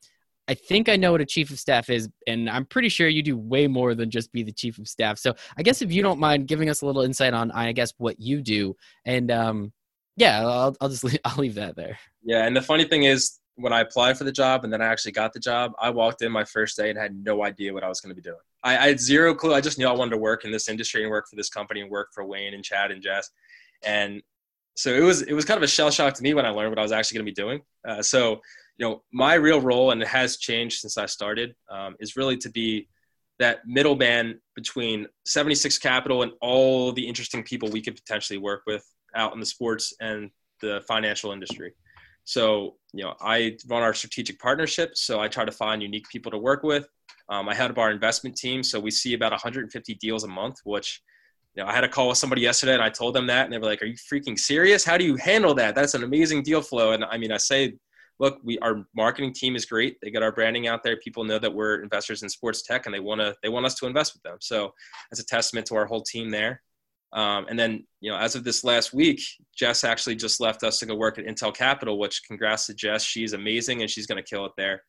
[0.51, 3.23] I think I know what a chief of staff is, and I'm pretty sure you
[3.23, 5.17] do way more than just be the chief of staff.
[5.17, 7.93] So I guess if you don't mind giving us a little insight on, I guess
[7.99, 8.75] what you do,
[9.05, 9.71] and um,
[10.17, 11.97] yeah, I'll, I'll just leave, I'll leave that there.
[12.21, 14.87] Yeah, and the funny thing is, when I applied for the job and then I
[14.87, 17.85] actually got the job, I walked in my first day and had no idea what
[17.85, 18.39] I was going to be doing.
[18.61, 19.53] I, I, had zero clue.
[19.53, 21.79] I just knew I wanted to work in this industry and work for this company
[21.79, 23.29] and work for Wayne and Chad and Jess.
[23.83, 24.21] And
[24.75, 26.71] so it was it was kind of a shell shock to me when I learned
[26.71, 27.61] what I was actually going to be doing.
[27.87, 28.41] Uh, so
[28.77, 32.37] you know, my real role and it has changed since I started um, is really
[32.37, 32.87] to be
[33.39, 38.85] that middleman between 76 Capital and all the interesting people we could potentially work with
[39.15, 40.29] out in the sports and
[40.61, 41.73] the financial industry.
[42.23, 45.01] So, you know, I run our strategic partnerships.
[45.01, 46.87] So I try to find unique people to work with.
[47.29, 48.61] Um, I head up our investment team.
[48.63, 51.01] So we see about 150 deals a month, which,
[51.55, 53.53] you know, I had a call with somebody yesterday and I told them that and
[53.53, 54.83] they were like, are you freaking serious?
[54.83, 55.75] How do you handle that?
[55.75, 56.91] That's an amazing deal flow.
[56.91, 57.73] And I mean, I say,
[58.21, 59.97] look, we, our marketing team is great.
[59.99, 60.95] They get our branding out there.
[60.97, 63.73] People know that we're investors in sports tech and they want to, they want us
[63.75, 64.37] to invest with them.
[64.39, 64.71] So
[65.09, 66.61] that's a testament to our whole team there.
[67.13, 69.21] Um, and then, you know, as of this last week,
[69.57, 73.03] Jess actually just left us to go work at Intel Capital, which congrats to Jess.
[73.03, 74.83] She's amazing and she's going to kill it there.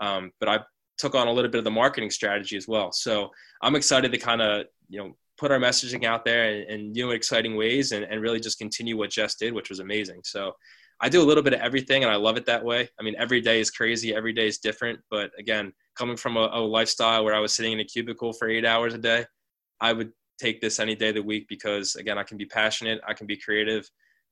[0.00, 0.60] Um, but I
[0.96, 2.90] took on a little bit of the marketing strategy as well.
[2.90, 3.28] So
[3.62, 7.10] I'm excited to kind of, you know, put our messaging out there in, in new
[7.10, 10.22] exciting ways and, and really just continue what Jess did, which was amazing.
[10.24, 10.54] So
[11.00, 12.88] I do a little bit of everything and I love it that way.
[12.98, 14.14] I mean, every day is crazy.
[14.14, 14.98] Every day is different.
[15.10, 18.48] But again, coming from a, a lifestyle where I was sitting in a cubicle for
[18.48, 19.24] eight hours a day,
[19.80, 23.00] I would take this any day of the week because again i can be passionate
[23.06, 23.88] i can be creative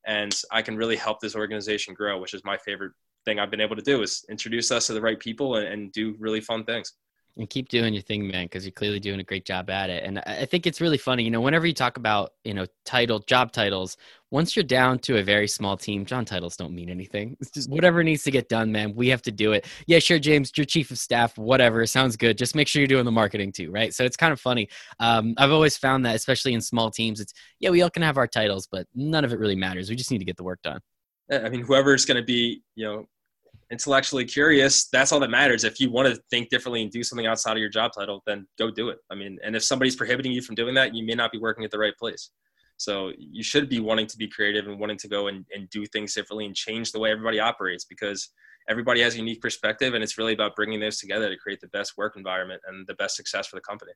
[0.07, 2.93] and i can really help this organization grow which is my favorite
[3.25, 5.93] thing i've been able to do is introduce us to the right people and, and
[5.93, 6.93] do really fun things
[7.37, 10.05] and keep doing your thing man because you're clearly doing a great job at it.
[10.05, 13.19] And i think it's really funny you know whenever you talk about you know title
[13.21, 13.97] job titles
[14.31, 17.37] once you're down to a very small team john titles don't mean anything.
[17.41, 19.67] It's just whatever needs to get done man we have to do it.
[19.87, 22.39] Yeah sure james you're chief of staff whatever sounds good.
[22.39, 23.93] Just make sure you're doing the marketing too right?
[23.95, 24.69] So it's kind of funny.
[25.01, 28.17] Um, i've always found that especially in small teams it's yeah we all can have
[28.17, 29.91] our titles but none of it really matters.
[29.91, 30.81] We just need to get the work done.
[31.31, 33.09] I mean, whoever's going to be, you know,
[33.71, 35.65] intellectually curious, that's all that matters.
[35.65, 38.47] If you want to think differently and do something outside of your job title, then
[38.59, 38.99] go do it.
[39.11, 41.65] I mean, and if somebody's prohibiting you from doing that, you may not be working
[41.65, 42.31] at the right place.
[42.79, 45.87] So you should be wanting to be creative and wanting to go and, and do
[45.87, 48.31] things differently and change the way everybody operates because
[48.69, 51.69] everybody has a unique perspective and it's really about bringing those together to create the
[51.69, 53.93] best work environment and the best success for the company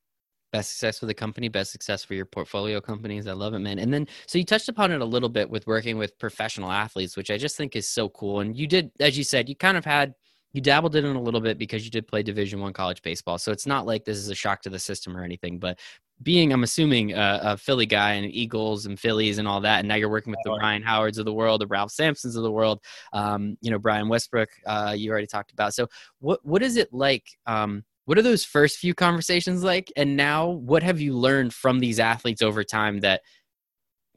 [0.53, 3.79] best success for the company best success for your portfolio companies i love it man.
[3.79, 7.17] And then so you touched upon it a little bit with working with professional athletes
[7.17, 9.77] which i just think is so cool and you did as you said you kind
[9.77, 10.15] of had
[10.53, 13.39] you dabbled in it a little bit because you did play division one college baseball
[13.39, 15.79] so it's not like this is a shock to the system or anything but
[16.23, 19.89] being i'm assuming a, a philly guy and eagles and phillies and all that and
[19.89, 22.51] now you're working with the ryan howards of the world the ralph sampsons of the
[22.51, 22.81] world
[23.13, 25.87] um, you know brian westbrook uh, you already talked about so
[26.19, 29.93] what what is it like um, what are those first few conversations like?
[29.97, 33.23] And now what have you learned from these athletes over time that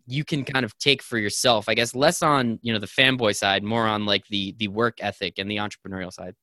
[0.06, 1.70] you can kind of take for yourself?
[1.70, 4.98] I guess less on you know the fanboy side more on like the the work
[5.02, 6.36] ethic and the entrepreneurial side.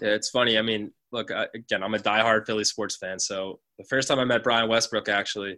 [0.00, 0.58] Yeah it's funny.
[0.58, 4.24] I mean look again i'm a diehard philly sports fan so the first time i
[4.24, 5.56] met brian westbrook actually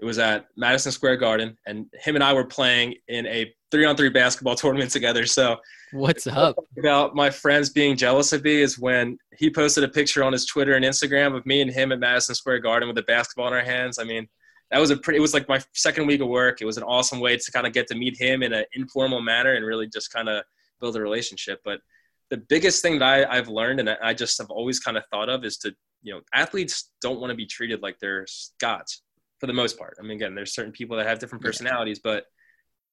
[0.00, 4.10] it was at Madison Square Garden, and him and I were playing in a three-on-three
[4.10, 5.26] basketball tournament together.
[5.26, 5.56] So,
[5.90, 10.22] what's up about my friends being jealous of me is when he posted a picture
[10.22, 13.02] on his Twitter and Instagram of me and him at Madison Square Garden with a
[13.02, 13.98] basketball in our hands.
[13.98, 14.28] I mean,
[14.70, 15.18] that was a pretty.
[15.18, 16.62] It was like my second week of work.
[16.62, 19.20] It was an awesome way to kind of get to meet him in an informal
[19.20, 20.44] manner and really just kind of
[20.80, 21.60] build a relationship.
[21.64, 21.80] But
[22.30, 25.28] the biggest thing that I, I've learned and I just have always kind of thought
[25.28, 28.26] of is to you know athletes don't want to be treated like they're
[28.60, 29.02] gods
[29.38, 29.96] for the most part.
[29.98, 32.24] I mean, again, there's certain people that have different personalities, but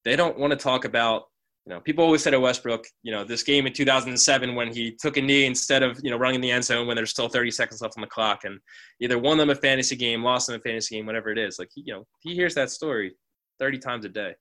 [0.04, 1.24] they don't want to talk about,
[1.66, 4.96] you know, people always said at Westbrook, you know, this game in 2007 when he
[4.98, 7.50] took a knee instead of, you know, running the end zone when there's still 30
[7.50, 8.58] seconds left on the clock and
[9.00, 11.58] either won them a fantasy game, lost them a fantasy game, whatever it is.
[11.58, 13.14] Like, you know, he hears that story
[13.58, 14.34] 30 times a day.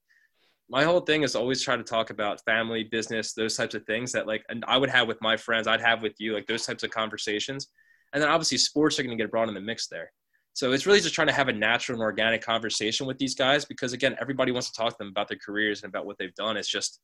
[0.70, 4.12] My whole thing is always try to talk about family, business, those types of things
[4.12, 6.66] that like, and I would have with my friends, I'd have with you, like those
[6.66, 7.68] types of conversations.
[8.14, 10.12] And then obviously sports are going to get brought in the mix there.
[10.60, 13.64] So it's really just trying to have a natural and organic conversation with these guys
[13.64, 16.36] because again, everybody wants to talk to them about their careers and about what they've
[16.36, 16.58] done.
[16.58, 17.00] It's just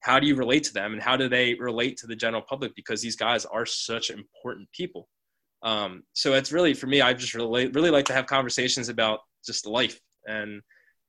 [0.00, 2.74] how do you relate to them and how do they relate to the general public
[2.76, 5.08] because these guys are such important people.
[5.62, 9.20] Um, so it's really for me, I just really really like to have conversations about
[9.42, 9.98] just life.
[10.26, 10.60] And you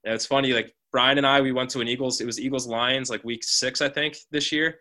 [0.06, 2.22] know, it's funny, like Brian and I, we went to an Eagles.
[2.22, 4.78] It was Eagles Lions like week six, I think, this year,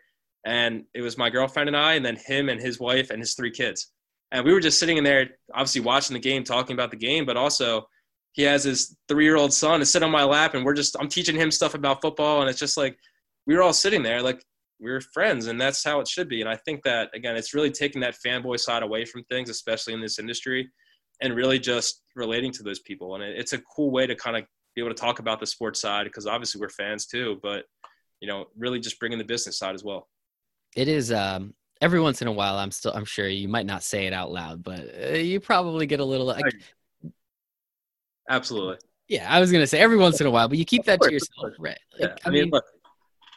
[0.47, 3.35] and it was my girlfriend and I, and then him and his wife and his
[3.35, 3.91] three kids
[4.33, 7.25] and we were just sitting in there, obviously watching the game, talking about the game,
[7.27, 7.87] but also
[8.33, 10.97] he has his three year old son to sit on my lap, and we're just
[10.99, 12.97] I'm teaching him stuff about football, and it's just like
[13.47, 14.43] we were all sitting there like
[14.81, 16.41] we are friends, and that's how it should be.
[16.41, 19.93] And I think that again, it's really taking that fanboy side away from things, especially
[19.93, 20.69] in this industry,
[21.21, 23.15] and really just relating to those people.
[23.15, 25.81] And it's a cool way to kind of be able to talk about the sports
[25.81, 27.67] side because obviously we're fans too, but
[28.21, 30.09] you know, really just bringing the business side as well.
[30.75, 31.53] it is um
[31.83, 34.31] every once in a while i'm still i'm sure you might not say it out
[34.31, 36.45] loud but uh, you probably get a little like
[38.31, 38.77] absolutely.
[39.09, 41.13] Yeah i was gonna say every once in a while but you keep that to
[41.13, 41.79] yourself right?
[41.99, 42.17] Like, yeah.
[42.25, 42.65] I, I mean, mean look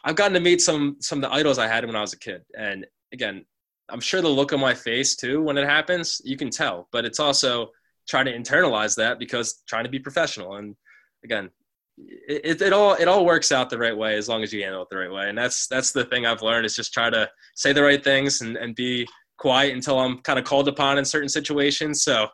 [0.04, 2.18] i've gotten to meet some some of the idols i had when i was a
[2.18, 3.44] kid and again
[3.88, 7.04] i'm sure the look on my face too when it happens you can tell but
[7.04, 7.70] it's also
[8.08, 10.76] trying to internalize that because trying to be professional and
[11.24, 11.50] again
[11.98, 14.82] it, it all it all works out the right way as long as you handle
[14.82, 15.28] it the right way.
[15.28, 18.42] And that's that's the thing i've learned is just try to say the right things
[18.42, 19.06] and, and be
[19.38, 22.02] quiet until i'm kind of called upon in certain situations.
[22.02, 22.28] So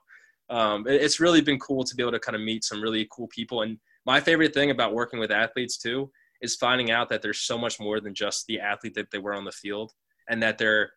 [0.51, 3.09] um, it, it's really been cool to be able to kind of meet some really
[3.13, 3.63] cool people.
[3.63, 6.11] And my favorite thing about working with athletes too
[6.41, 9.35] is finding out that there's so much more than just the athlete that they were
[9.35, 9.93] on the field
[10.29, 10.91] and that they're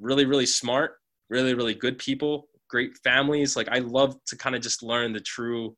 [0.00, 0.92] really really smart
[1.28, 3.54] really really good people great families.
[3.56, 5.76] Like i love to kind of just learn the true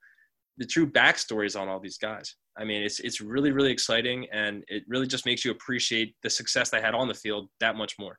[0.59, 2.36] the true backstories on all these guys.
[2.57, 6.30] I mean, it's it's really really exciting, and it really just makes you appreciate the
[6.30, 8.18] success they had on the field that much more.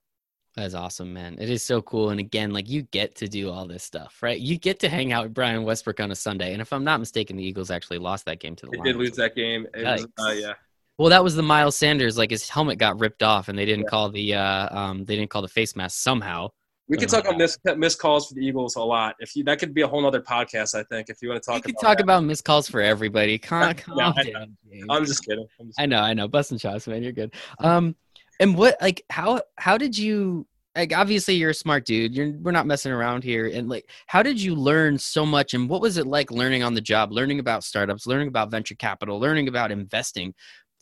[0.56, 1.36] That's awesome, man.
[1.38, 2.12] It is so cool.
[2.12, 4.40] And again, like you get to do all this stuff, right?
[4.40, 6.54] You get to hang out with Brian Westbrook on a Sunday.
[6.54, 8.94] And if I'm not mistaken, the Eagles actually lost that game to the they Lions.
[8.94, 9.68] did lose that game.
[9.76, 10.54] Was, uh, yeah.
[10.98, 12.18] Well, that was the Miles Sanders.
[12.18, 13.90] Like his helmet got ripped off, and they didn't yeah.
[13.90, 16.50] call the uh, um, they didn't call the face mask somehow.
[16.88, 19.16] We could talk about missed, missed calls for the Eagles a lot.
[19.20, 21.10] If you that could be a whole other podcast, I think.
[21.10, 22.04] If you want to talk, we could talk that.
[22.04, 23.38] about missed calls for everybody.
[23.46, 24.58] Calm, calm no, down.
[24.90, 25.48] I'm just kidding.
[25.60, 26.28] I'm just I know, I know.
[26.28, 27.02] Busting shots, man.
[27.02, 27.34] You're good.
[27.60, 27.96] Um,
[28.40, 30.96] and what like how how did you like?
[30.96, 32.16] Obviously, you're a smart dude.
[32.16, 33.48] You're we're not messing around here.
[33.48, 35.54] And like, how did you learn so much?
[35.54, 38.76] And what was it like learning on the job, learning about startups, learning about venture
[38.76, 40.34] capital, learning about investing?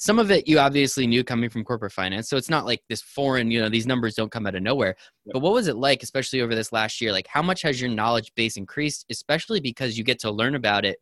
[0.03, 3.01] Some of it you obviously knew coming from corporate finance so it's not like this
[3.01, 4.95] foreign you know these numbers don't come out of nowhere.
[5.31, 7.13] But what was it like especially over this last year?
[7.13, 10.83] Like how much has your knowledge base increased especially because you get to learn about
[10.83, 10.97] it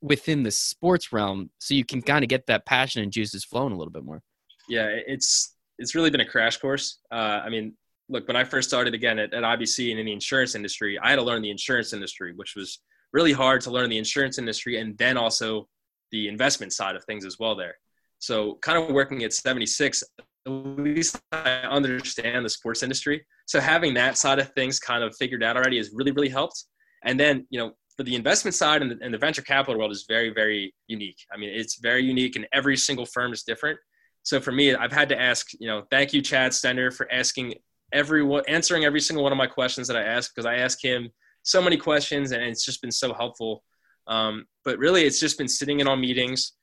[0.00, 3.72] within the sports realm so you can kind of get that passion and juices flowing
[3.72, 4.22] a little bit more?
[4.68, 7.00] Yeah it's it's really been a crash course.
[7.10, 7.74] Uh, i mean
[8.08, 11.10] look when i first started again at, at ibc and in the insurance industry i
[11.10, 12.78] had to learn the insurance industry which was
[13.12, 15.66] really hard to learn the insurance industry and then also
[16.12, 17.74] the investment side of things as well there
[18.18, 23.24] so, kind of working at 76, at least I understand the sports industry.
[23.46, 26.64] So, having that side of things kind of figured out already has really, really helped.
[27.04, 29.92] And then, you know, for the investment side and the, and the venture capital world
[29.92, 31.18] is very, very unique.
[31.32, 33.78] I mean, it's very unique, and every single firm is different.
[34.24, 37.54] So, for me, I've had to ask, you know, thank you, Chad Stender, for asking
[37.92, 41.08] everyone, answering every single one of my questions that I ask, because I ask him
[41.44, 43.62] so many questions, and it's just been so helpful.
[44.08, 46.57] Um, but really, it's just been sitting in on meetings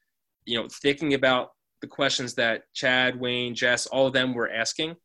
[0.46, 1.50] you know, thinking about
[1.82, 4.96] the questions that Chad, Wayne, Jess, all of them were asking,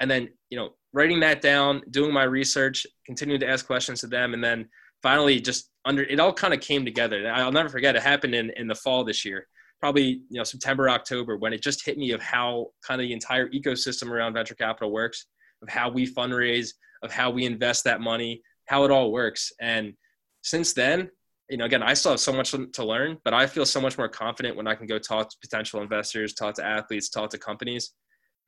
[0.00, 4.06] and then you know, writing that down, doing my research, continuing to ask questions to
[4.06, 4.68] them, and then
[5.02, 7.30] finally just under it all kind of came together.
[7.30, 9.46] I'll never forget it happened in in the fall this year,
[9.80, 13.12] probably you know September, October, when it just hit me of how kind of the
[13.12, 15.26] entire ecosystem around venture capital works,
[15.62, 16.70] of how we fundraise,
[17.02, 19.94] of how we invest that money, how it all works, and
[20.42, 21.10] since then
[21.48, 23.98] you know, again, I still have so much to learn, but I feel so much
[23.98, 27.38] more confident when I can go talk to potential investors, talk to athletes, talk to
[27.38, 27.92] companies.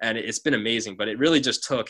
[0.03, 1.89] And it's been amazing, but it really just took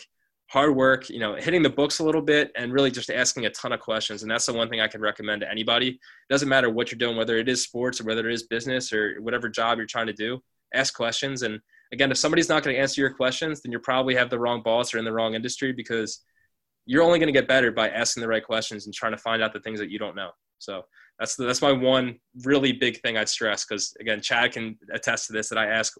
[0.49, 3.49] hard work, you know, hitting the books a little bit and really just asking a
[3.51, 4.23] ton of questions.
[4.23, 5.89] And that's the one thing I can recommend to anybody.
[5.89, 5.99] It
[6.29, 9.21] doesn't matter what you're doing, whether it is sports or whether it is business or
[9.21, 10.41] whatever job you're trying to do,
[10.73, 11.43] ask questions.
[11.43, 11.59] And
[11.91, 14.63] again, if somebody's not going to answer your questions, then you probably have the wrong
[14.63, 16.23] boss or in the wrong industry because
[16.87, 19.43] you're only going to get better by asking the right questions and trying to find
[19.43, 20.31] out the things that you don't know.
[20.59, 20.83] So
[21.17, 25.27] that's the, that's my one really big thing I'd stress because again, Chad can attest
[25.27, 25.95] to this that I ask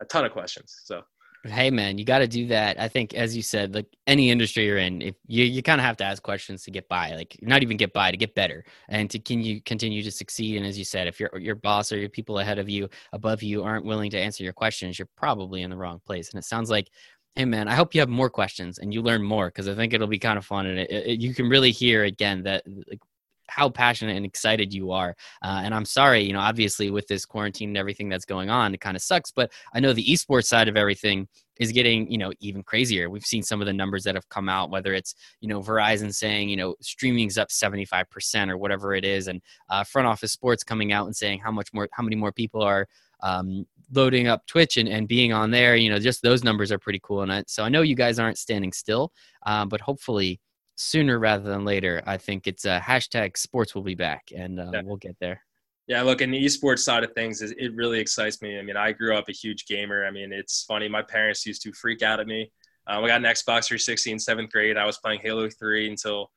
[0.00, 0.80] a ton of questions.
[0.84, 1.02] So.
[1.46, 2.80] Hey man, you got to do that.
[2.80, 5.84] I think, as you said, like any industry you're in, if you you kind of
[5.84, 8.64] have to ask questions to get by, like not even get by, to get better,
[8.88, 10.56] and to can you continue to succeed.
[10.56, 13.42] And as you said, if your your boss or your people ahead of you, above
[13.42, 16.30] you, aren't willing to answer your questions, you're probably in the wrong place.
[16.30, 16.88] And it sounds like
[17.36, 19.92] hey man i hope you have more questions and you learn more because i think
[19.92, 23.00] it'll be kind of fun and it, it, you can really hear again that like
[23.48, 25.14] how passionate and excited you are.
[25.42, 28.74] Uh, and I'm sorry, you know, obviously with this quarantine and everything that's going on,
[28.74, 29.30] it kind of sucks.
[29.30, 31.28] But I know the esports side of everything
[31.58, 33.08] is getting, you know, even crazier.
[33.08, 36.12] We've seen some of the numbers that have come out, whether it's, you know, Verizon
[36.12, 39.40] saying, you know, streaming's up 75% or whatever it is, and
[39.70, 42.62] uh, front office sports coming out and saying how much more, how many more people
[42.62, 42.88] are
[43.22, 45.76] um, loading up Twitch and, and being on there.
[45.76, 47.22] You know, just those numbers are pretty cool.
[47.22, 49.12] And so I know you guys aren't standing still,
[49.46, 50.40] um, but hopefully
[50.76, 52.02] sooner rather than later.
[52.06, 54.82] I think it's a uh, hashtag sports will be back, and uh, yeah.
[54.84, 55.40] we'll get there.
[55.86, 58.58] Yeah, look, in the esports side of things, it really excites me.
[58.58, 60.06] I mean, I grew up a huge gamer.
[60.06, 60.88] I mean, it's funny.
[60.88, 62.50] My parents used to freak out at me.
[62.86, 64.78] Um, I got an Xbox 360 in seventh grade.
[64.78, 66.30] I was playing Halo 3 until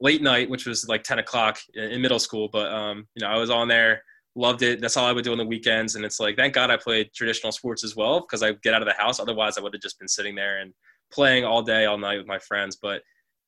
[0.00, 2.48] late night, which was like 10 o'clock in middle school.
[2.52, 4.02] But um, you know, I was on there,
[4.34, 4.80] loved it.
[4.80, 5.94] That's all I would do on the weekends.
[5.94, 8.82] And it's like, thank God I played traditional sports as well because I get out
[8.82, 9.20] of the house.
[9.20, 10.74] Otherwise, I would have just been sitting there and
[11.10, 12.76] playing all day, all night with my friends.
[12.76, 13.02] But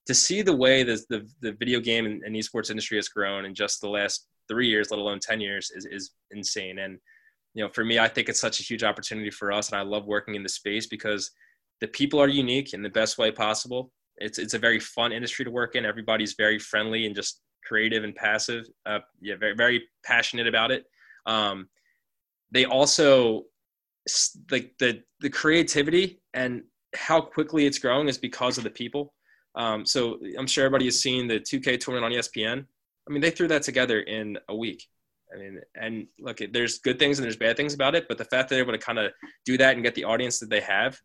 [0.07, 3.45] to see the way the the, the video game and, and esports industry has grown
[3.45, 6.79] in just the last three years, let alone ten years, is is insane.
[6.79, 6.99] And
[7.55, 9.83] you know, for me, I think it's such a huge opportunity for us, and I
[9.83, 11.31] love working in the space because
[11.81, 13.93] the people are unique in the best way possible.
[14.19, 15.85] It's it's a very fun industry to work in.
[15.85, 18.65] Everybody's very friendly and just creative and passive.
[18.87, 20.85] Uh, yeah, very very passionate about it.
[21.27, 21.69] Um,
[22.51, 23.45] they also
[24.51, 26.63] like the the creativity and
[26.95, 29.15] how quickly it's growing is because of the people.
[29.57, 32.65] Um, so I'm sure everybody has seen the 2K tournament on ESPN.
[33.09, 34.87] I mean, they threw that together in a week.
[35.33, 38.25] I mean, and look, there's good things and there's bad things about it, but the
[38.25, 39.13] fact that they're able to kind of
[39.45, 41.01] do that and get the audience that they have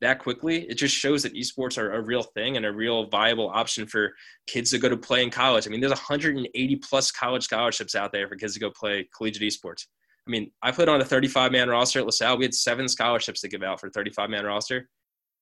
[0.00, 3.48] that quickly, it just shows that esports are a real thing and a real viable
[3.48, 4.12] option for
[4.46, 5.66] kids to go to play in college.
[5.66, 9.42] I mean, there's 180 plus college scholarships out there for kids to go play collegiate
[9.42, 9.86] esports.
[10.26, 12.36] I mean, I played on a 35 man roster at LaSalle.
[12.36, 14.88] We had seven scholarships to give out for 35 man roster.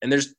[0.03, 0.35] And there's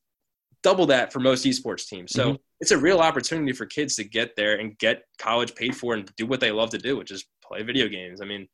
[0.63, 2.11] double that for most esports teams.
[2.11, 2.35] So mm-hmm.
[2.59, 6.09] it's a real opportunity for kids to get there and get college paid for and
[6.17, 8.21] do what they love to do, which is play video games.
[8.21, 8.47] I mean,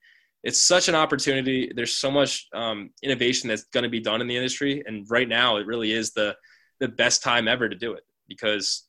[0.44, 1.72] it's such an opportunity.
[1.76, 5.28] There's so much um, innovation that's going to be done in the industry, and right
[5.28, 6.36] now, it really is the
[6.80, 8.88] the best time ever to do it because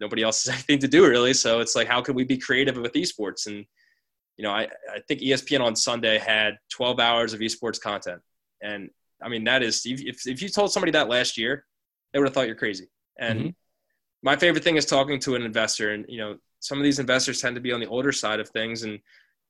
[0.00, 1.34] nobody else has anything to do really.
[1.34, 3.46] So it's like, how can we be creative with esports?
[3.46, 3.64] And
[4.36, 8.20] you know, I I think ESPN on Sunday had 12 hours of esports content,
[8.62, 8.90] and
[9.22, 11.64] I mean that is if if you told somebody that last year,
[12.12, 12.88] they would have thought you're crazy.
[13.18, 13.48] And mm-hmm.
[14.22, 17.40] my favorite thing is talking to an investor, and you know, some of these investors
[17.40, 18.98] tend to be on the older side of things, and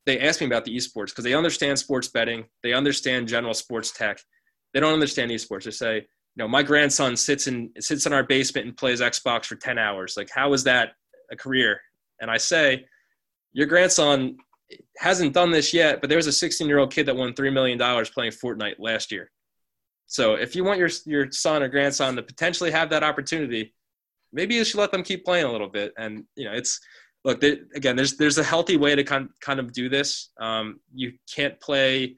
[0.06, 3.92] they ask me about the esports because they understand sports betting, they understand general sports
[3.92, 4.20] tech.
[4.72, 5.64] They don't understand esports.
[5.64, 6.04] They say, you
[6.44, 10.14] know, my grandson sits in sits in our basement and plays Xbox for 10 hours.
[10.16, 10.92] Like, how is that
[11.30, 11.80] a career?
[12.20, 12.86] And I say,
[13.52, 14.36] your grandson
[14.98, 17.52] hasn't done this yet, but there was a 16 year old kid that won $3
[17.52, 19.30] million playing Fortnite last year.
[20.08, 23.74] So if you want your, your son or grandson to potentially have that opportunity,
[24.32, 25.92] maybe you should let them keep playing a little bit.
[25.96, 26.80] And, you know, it's,
[27.24, 30.30] look again there's there's a healthy way to kind kind of do this.
[30.40, 32.16] Um, you can't play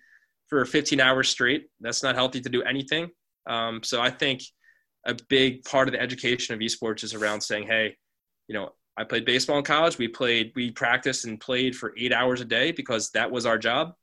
[0.49, 1.67] for 15 hours straight.
[1.81, 3.11] That's not healthy to do anything.
[3.47, 4.43] Um, so i think
[5.07, 7.97] a big part of the education of esports is around saying hey
[8.49, 8.69] you know
[8.99, 9.97] i played baseball in college.
[9.97, 13.57] We played we practiced and played for eight hours a day because that was our
[13.57, 13.95] job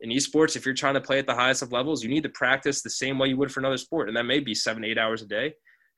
[0.00, 2.28] in esports if you're trying to play at the highest of levels you need to
[2.30, 4.98] practice the same way you would for another sport and that may be seven eight
[4.98, 5.52] hours a day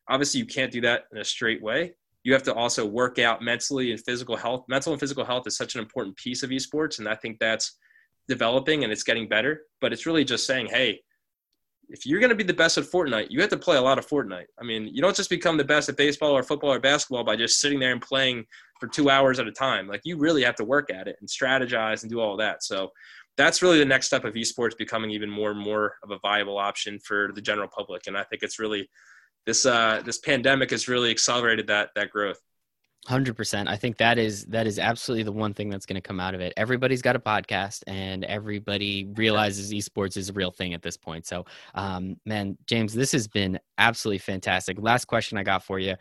[0.08, 1.92] obviously you can't do that in a straight way
[2.26, 4.64] you have to also work out mentally and physical health.
[4.68, 7.78] Mental and physical health is such an important piece of esports, and I think that's
[8.26, 9.60] developing and it's getting better.
[9.80, 11.00] But it's really just saying, hey,
[11.88, 13.96] if you're going to be the best at Fortnite, you have to play a lot
[13.96, 14.46] of Fortnite.
[14.60, 17.36] I mean, you don't just become the best at baseball or football or basketball by
[17.36, 18.44] just sitting there and playing
[18.80, 19.86] for two hours at a time.
[19.86, 22.64] Like you really have to work at it and strategize and do all that.
[22.64, 22.90] So
[23.36, 26.58] that's really the next step of esports becoming even more and more of a viable
[26.58, 28.06] option for the general public.
[28.06, 28.88] And I think it's really
[29.44, 32.40] this uh, this pandemic has really accelerated that that growth.
[33.06, 33.68] Hundred percent.
[33.68, 36.34] I think that is that is absolutely the one thing that's going to come out
[36.34, 36.52] of it.
[36.56, 41.24] Everybody's got a podcast, and everybody realizes esports is a real thing at this point.
[41.24, 41.44] So,
[41.76, 44.78] um, man, James, this has been absolutely fantastic.
[44.80, 45.94] Last question I got for you: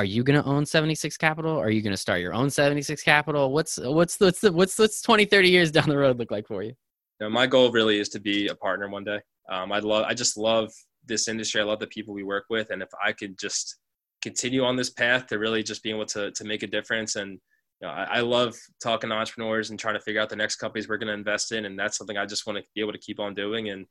[0.00, 1.58] Are you going to own 76 Capital?
[1.58, 3.52] Are you going to start your own 76 Capital?
[3.52, 6.62] What's what's what's the, what's what's 20, 30 years down the road look like for
[6.62, 6.70] you?
[6.70, 6.76] you
[7.20, 9.20] know, my goal really is to be a partner one day.
[9.50, 10.72] Um, I love, I just love
[11.04, 11.60] this industry.
[11.60, 13.76] I love the people we work with, and if I could just
[14.22, 17.32] continue on this path to really just being able to to make a difference and
[17.32, 20.56] you know, I, I, love talking to entrepreneurs and trying to figure out the next
[20.56, 22.92] companies we're going to invest in, and that's something I just want to be able
[22.92, 23.68] to keep on doing.
[23.68, 23.86] And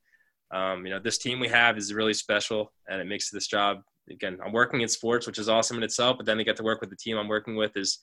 [0.52, 3.82] um, you know, this team we have is really special, and it makes this job.
[4.10, 6.62] Again, I'm working in sports, which is awesome in itself, but then to get to
[6.62, 7.98] work with the team I'm working with is,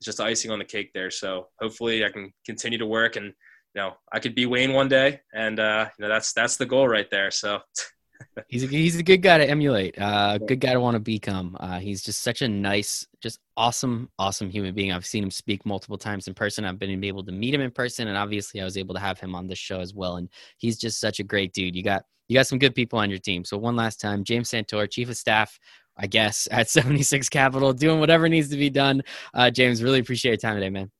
[0.00, 1.10] is just icing on the cake there.
[1.10, 3.32] So hopefully, I can continue to work, and you
[3.76, 6.88] know, I could be Wayne one day, and uh, you know, that's that's the goal
[6.88, 7.30] right there.
[7.30, 7.60] So.
[8.48, 9.98] he's a, he's a good guy to emulate.
[9.98, 11.56] Uh, good guy to want to become.
[11.58, 14.92] Uh, he's just such a nice, just awesome, awesome human being.
[14.92, 16.64] I've seen him speak multiple times in person.
[16.64, 19.18] I've been able to meet him in person, and obviously, I was able to have
[19.18, 20.16] him on this show as well.
[20.16, 21.74] And he's just such a great dude.
[21.74, 23.44] You got you got some good people on your team.
[23.44, 25.58] So one last time, James Santor, Chief of Staff.
[25.96, 29.02] I guess at 76 Capital, doing whatever needs to be done.
[29.34, 30.90] Uh, James, really appreciate your time today, man.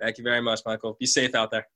[0.00, 0.98] Thank you very much, Mikal.
[0.98, 1.66] Be safe out there.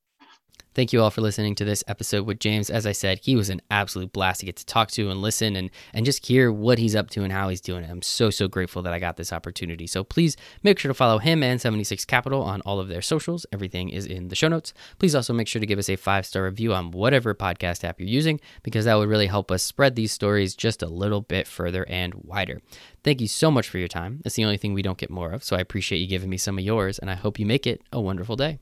[0.75, 2.69] Thank you all for listening to this episode with James.
[2.69, 5.55] As I said, he was an absolute blast to get to talk to and listen
[5.55, 7.91] and, and just hear what he's up to and how he's doing it.
[7.91, 9.87] I'm so, so grateful that I got this opportunity.
[9.87, 13.47] So please make sure to follow him and 76 Capital on all of their socials.
[13.53, 14.75] Everything is in the show notes.
[14.99, 18.01] Please also make sure to give us a five star review on whatever podcast app
[18.01, 21.47] you're using because that would really help us spread these stories just a little bit
[21.47, 22.61] further and wider.
[23.05, 24.23] Thank you so much for your time.
[24.25, 25.45] It's the only thing we don't get more of.
[25.45, 27.81] So I appreciate you giving me some of yours and I hope you make it
[27.93, 28.59] a wonderful day.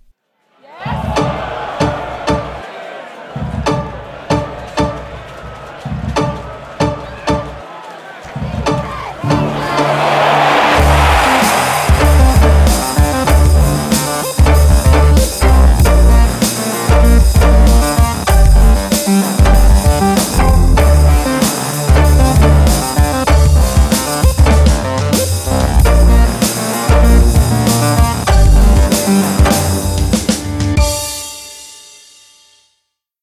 [0.85, 1.61] Yes.